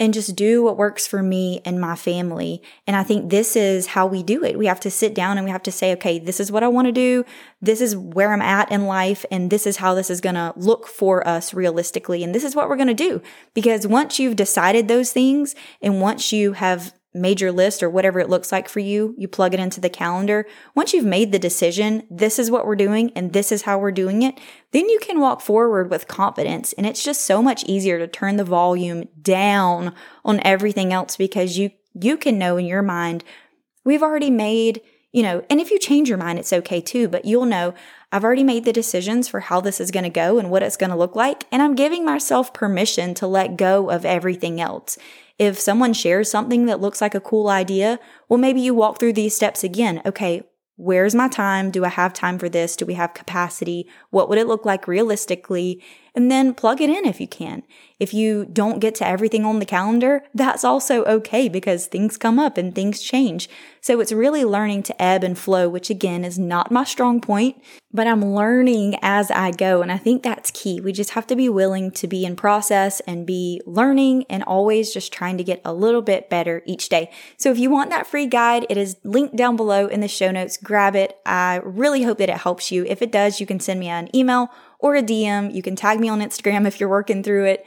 and 0.00 0.12
just 0.12 0.34
do 0.34 0.62
what 0.62 0.76
works 0.76 1.06
for 1.06 1.22
me 1.22 1.60
and 1.64 1.80
my 1.80 1.94
family. 1.94 2.60
And 2.86 2.96
I 2.96 3.04
think 3.04 3.30
this 3.30 3.54
is 3.54 3.86
how 3.88 4.06
we 4.06 4.22
do 4.22 4.42
it. 4.42 4.58
We 4.58 4.66
have 4.66 4.80
to 4.80 4.90
sit 4.90 5.14
down 5.14 5.38
and 5.38 5.44
we 5.44 5.50
have 5.52 5.62
to 5.64 5.72
say, 5.72 5.92
okay, 5.92 6.18
this 6.18 6.40
is 6.40 6.50
what 6.50 6.64
I 6.64 6.68
want 6.68 6.86
to 6.86 6.92
do. 6.92 7.24
This 7.62 7.80
is 7.80 7.96
where 7.96 8.32
I'm 8.32 8.42
at 8.42 8.72
in 8.72 8.86
life. 8.86 9.24
And 9.30 9.50
this 9.50 9.66
is 9.66 9.76
how 9.76 9.94
this 9.94 10.10
is 10.10 10.20
going 10.20 10.34
to 10.34 10.52
look 10.56 10.88
for 10.88 11.26
us 11.26 11.54
realistically. 11.54 12.24
And 12.24 12.34
this 12.34 12.44
is 12.44 12.56
what 12.56 12.68
we're 12.68 12.76
going 12.76 12.88
to 12.88 12.94
do. 12.94 13.22
Because 13.54 13.86
once 13.86 14.18
you've 14.18 14.36
decided 14.36 14.88
those 14.88 15.12
things 15.12 15.54
and 15.80 16.00
once 16.00 16.32
you 16.32 16.54
have 16.54 16.92
major 17.14 17.52
list 17.52 17.82
or 17.82 17.88
whatever 17.88 18.18
it 18.18 18.28
looks 18.28 18.50
like 18.50 18.68
for 18.68 18.80
you, 18.80 19.14
you 19.16 19.28
plug 19.28 19.54
it 19.54 19.60
into 19.60 19.80
the 19.80 19.88
calendar. 19.88 20.46
Once 20.74 20.92
you've 20.92 21.04
made 21.04 21.30
the 21.30 21.38
decision, 21.38 22.06
this 22.10 22.38
is 22.38 22.50
what 22.50 22.66
we're 22.66 22.74
doing 22.74 23.12
and 23.14 23.32
this 23.32 23.52
is 23.52 23.62
how 23.62 23.78
we're 23.78 23.92
doing 23.92 24.22
it, 24.22 24.38
then 24.72 24.88
you 24.88 24.98
can 25.00 25.20
walk 25.20 25.40
forward 25.40 25.90
with 25.90 26.08
confidence. 26.08 26.72
And 26.72 26.86
it's 26.86 27.04
just 27.04 27.20
so 27.20 27.40
much 27.40 27.64
easier 27.64 27.98
to 27.98 28.08
turn 28.08 28.36
the 28.36 28.44
volume 28.44 29.08
down 29.22 29.94
on 30.24 30.40
everything 30.40 30.92
else 30.92 31.16
because 31.16 31.56
you, 31.56 31.70
you 31.94 32.16
can 32.16 32.36
know 32.36 32.56
in 32.56 32.66
your 32.66 32.82
mind, 32.82 33.22
we've 33.84 34.02
already 34.02 34.30
made, 34.30 34.80
you 35.12 35.22
know, 35.22 35.44
and 35.48 35.60
if 35.60 35.70
you 35.70 35.78
change 35.78 36.08
your 36.08 36.18
mind, 36.18 36.40
it's 36.40 36.52
okay 36.52 36.80
too, 36.80 37.06
but 37.06 37.24
you'll 37.24 37.46
know 37.46 37.74
I've 38.10 38.24
already 38.24 38.44
made 38.44 38.64
the 38.64 38.72
decisions 38.72 39.28
for 39.28 39.40
how 39.40 39.60
this 39.60 39.80
is 39.80 39.90
going 39.90 40.04
to 40.04 40.10
go 40.10 40.38
and 40.38 40.50
what 40.50 40.62
it's 40.62 40.76
going 40.76 40.90
to 40.90 40.96
look 40.96 41.14
like. 41.14 41.46
And 41.52 41.62
I'm 41.62 41.74
giving 41.74 42.04
myself 42.04 42.52
permission 42.52 43.14
to 43.14 43.26
let 43.26 43.56
go 43.56 43.90
of 43.90 44.04
everything 44.04 44.60
else. 44.60 44.98
If 45.38 45.58
someone 45.58 45.92
shares 45.92 46.30
something 46.30 46.66
that 46.66 46.80
looks 46.80 47.00
like 47.00 47.14
a 47.14 47.20
cool 47.20 47.48
idea, 47.48 47.98
well, 48.28 48.38
maybe 48.38 48.60
you 48.60 48.74
walk 48.74 48.98
through 48.98 49.14
these 49.14 49.34
steps 49.34 49.64
again. 49.64 50.00
Okay, 50.06 50.42
where's 50.76 51.14
my 51.14 51.28
time? 51.28 51.70
Do 51.70 51.84
I 51.84 51.88
have 51.88 52.12
time 52.12 52.38
for 52.38 52.48
this? 52.48 52.76
Do 52.76 52.86
we 52.86 52.94
have 52.94 53.14
capacity? 53.14 53.88
What 54.10 54.28
would 54.28 54.38
it 54.38 54.46
look 54.46 54.64
like 54.64 54.86
realistically? 54.86 55.82
And 56.16 56.30
then 56.30 56.54
plug 56.54 56.80
it 56.80 56.88
in 56.88 57.04
if 57.04 57.20
you 57.20 57.26
can. 57.26 57.64
If 57.98 58.14
you 58.14 58.44
don't 58.44 58.80
get 58.80 58.94
to 58.96 59.06
everything 59.06 59.44
on 59.44 59.58
the 59.58 59.66
calendar, 59.66 60.22
that's 60.34 60.64
also 60.64 61.04
okay 61.04 61.48
because 61.48 61.86
things 61.86 62.16
come 62.16 62.38
up 62.38 62.56
and 62.56 62.74
things 62.74 63.00
change. 63.00 63.48
So 63.80 64.00
it's 64.00 64.12
really 64.12 64.44
learning 64.44 64.84
to 64.84 65.02
ebb 65.02 65.24
and 65.24 65.38
flow, 65.38 65.68
which 65.68 65.90
again 65.90 66.24
is 66.24 66.38
not 66.38 66.70
my 66.70 66.84
strong 66.84 67.20
point, 67.20 67.62
but 67.92 68.06
I'm 68.06 68.24
learning 68.24 68.96
as 69.02 69.30
I 69.30 69.52
go. 69.52 69.82
And 69.82 69.90
I 69.92 69.96
think 69.96 70.22
that's 70.22 70.50
key. 70.50 70.80
We 70.80 70.92
just 70.92 71.10
have 71.10 71.26
to 71.28 71.36
be 71.36 71.48
willing 71.48 71.90
to 71.92 72.06
be 72.06 72.24
in 72.24 72.36
process 72.36 73.00
and 73.00 73.26
be 73.26 73.60
learning 73.64 74.24
and 74.28 74.42
always 74.42 74.92
just 74.92 75.12
trying 75.12 75.38
to 75.38 75.44
get 75.44 75.60
a 75.64 75.72
little 75.72 76.02
bit 76.02 76.30
better 76.30 76.62
each 76.66 76.88
day. 76.88 77.10
So 77.36 77.50
if 77.50 77.58
you 77.58 77.70
want 77.70 77.90
that 77.90 78.06
free 78.06 78.26
guide, 78.26 78.66
it 78.68 78.76
is 78.76 78.96
linked 79.04 79.36
down 79.36 79.56
below 79.56 79.86
in 79.86 80.00
the 80.00 80.08
show 80.08 80.30
notes. 80.30 80.56
Grab 80.56 80.96
it. 80.96 81.16
I 81.24 81.60
really 81.64 82.02
hope 82.02 82.18
that 82.18 82.28
it 82.28 82.38
helps 82.38 82.72
you. 82.72 82.84
If 82.86 83.02
it 83.02 83.12
does, 83.12 83.40
you 83.40 83.46
can 83.46 83.60
send 83.60 83.80
me 83.80 83.88
an 83.88 84.14
email 84.14 84.50
or 84.84 84.94
a 84.94 85.02
DM. 85.02 85.52
You 85.54 85.62
can 85.62 85.76
tag 85.76 85.98
me 85.98 86.10
on 86.10 86.20
Instagram 86.20 86.66
if 86.66 86.78
you're 86.78 86.90
working 86.90 87.22
through 87.22 87.46
it. 87.46 87.66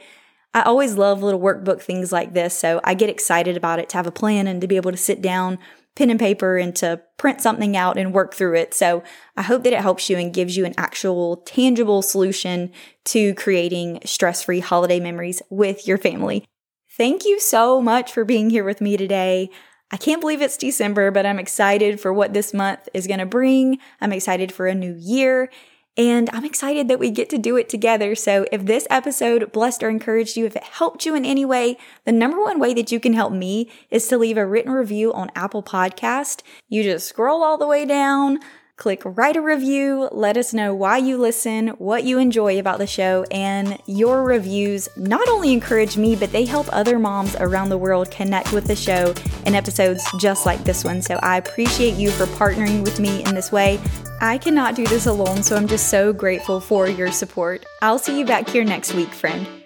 I 0.54 0.62
always 0.62 0.94
love 0.94 1.20
little 1.20 1.40
workbook 1.40 1.82
things 1.82 2.12
like 2.12 2.32
this, 2.32 2.54
so 2.56 2.80
I 2.84 2.94
get 2.94 3.10
excited 3.10 3.56
about 3.56 3.80
it 3.80 3.88
to 3.88 3.96
have 3.96 4.06
a 4.06 4.12
plan 4.12 4.46
and 4.46 4.60
to 4.60 4.68
be 4.68 4.76
able 4.76 4.92
to 4.92 4.96
sit 4.96 5.20
down, 5.20 5.58
pen 5.96 6.10
and 6.10 6.20
paper, 6.20 6.58
and 6.58 6.76
to 6.76 7.02
print 7.16 7.40
something 7.40 7.76
out 7.76 7.98
and 7.98 8.14
work 8.14 8.34
through 8.34 8.54
it. 8.54 8.72
So 8.72 9.02
I 9.36 9.42
hope 9.42 9.64
that 9.64 9.72
it 9.72 9.80
helps 9.80 10.08
you 10.08 10.16
and 10.16 10.32
gives 10.32 10.56
you 10.56 10.64
an 10.64 10.74
actual 10.78 11.38
tangible 11.38 12.02
solution 12.02 12.70
to 13.06 13.34
creating 13.34 13.98
stress 14.04 14.44
free 14.44 14.60
holiday 14.60 15.00
memories 15.00 15.42
with 15.50 15.88
your 15.88 15.98
family. 15.98 16.44
Thank 16.96 17.24
you 17.24 17.40
so 17.40 17.82
much 17.82 18.12
for 18.12 18.24
being 18.24 18.48
here 18.48 18.64
with 18.64 18.80
me 18.80 18.96
today. 18.96 19.50
I 19.90 19.96
can't 19.96 20.20
believe 20.20 20.40
it's 20.40 20.56
December, 20.56 21.10
but 21.10 21.26
I'm 21.26 21.40
excited 21.40 22.00
for 22.00 22.12
what 22.12 22.32
this 22.32 22.54
month 22.54 22.88
is 22.94 23.08
going 23.08 23.18
to 23.18 23.26
bring. 23.26 23.78
I'm 24.00 24.12
excited 24.12 24.52
for 24.52 24.68
a 24.68 24.74
new 24.74 24.94
year. 24.96 25.50
And 25.98 26.30
I'm 26.32 26.44
excited 26.44 26.86
that 26.86 27.00
we 27.00 27.10
get 27.10 27.28
to 27.30 27.38
do 27.38 27.56
it 27.56 27.68
together. 27.68 28.14
So 28.14 28.46
if 28.52 28.64
this 28.64 28.86
episode 28.88 29.50
blessed 29.50 29.82
or 29.82 29.88
encouraged 29.88 30.36
you, 30.36 30.46
if 30.46 30.54
it 30.54 30.62
helped 30.62 31.04
you 31.04 31.16
in 31.16 31.24
any 31.24 31.44
way, 31.44 31.76
the 32.04 32.12
number 32.12 32.40
one 32.40 32.60
way 32.60 32.72
that 32.74 32.92
you 32.92 33.00
can 33.00 33.14
help 33.14 33.32
me 33.32 33.68
is 33.90 34.06
to 34.06 34.16
leave 34.16 34.36
a 34.36 34.46
written 34.46 34.70
review 34.70 35.12
on 35.12 35.32
Apple 35.34 35.62
Podcast. 35.62 36.42
You 36.68 36.84
just 36.84 37.08
scroll 37.08 37.42
all 37.42 37.58
the 37.58 37.66
way 37.66 37.84
down, 37.84 38.38
click 38.78 39.02
write 39.04 39.36
a 39.36 39.42
review, 39.42 40.08
let 40.12 40.36
us 40.36 40.54
know 40.54 40.74
why 40.74 40.96
you 40.96 41.18
listen, 41.18 41.68
what 41.78 42.04
you 42.04 42.18
enjoy 42.18 42.58
about 42.58 42.78
the 42.78 42.86
show, 42.86 43.24
and 43.30 43.78
your 43.86 44.22
reviews 44.22 44.88
not 44.96 45.28
only 45.28 45.52
encourage 45.52 45.96
me, 45.96 46.16
but 46.16 46.32
they 46.32 46.44
help 46.44 46.66
other 46.72 46.98
moms 46.98 47.36
around 47.36 47.68
the 47.68 47.76
world 47.76 48.10
connect 48.10 48.52
with 48.52 48.66
the 48.66 48.76
show 48.76 49.12
and 49.44 49.54
episodes 49.54 50.02
just 50.18 50.46
like 50.46 50.62
this 50.64 50.84
one. 50.84 51.02
So 51.02 51.18
I 51.22 51.36
appreciate 51.36 51.96
you 51.96 52.10
for 52.10 52.26
partnering 52.26 52.84
with 52.84 53.00
me 53.00 53.24
in 53.24 53.34
this 53.34 53.52
way. 53.52 53.78
I 54.20 54.38
cannot 54.38 54.74
do 54.74 54.86
this 54.86 55.06
alone, 55.06 55.42
so 55.42 55.56
I'm 55.56 55.68
just 55.68 55.90
so 55.90 56.12
grateful 56.12 56.60
for 56.60 56.88
your 56.88 57.12
support. 57.12 57.66
I'll 57.82 57.98
see 57.98 58.18
you 58.18 58.24
back 58.24 58.48
here 58.48 58.64
next 58.64 58.94
week, 58.94 59.12
friend. 59.12 59.57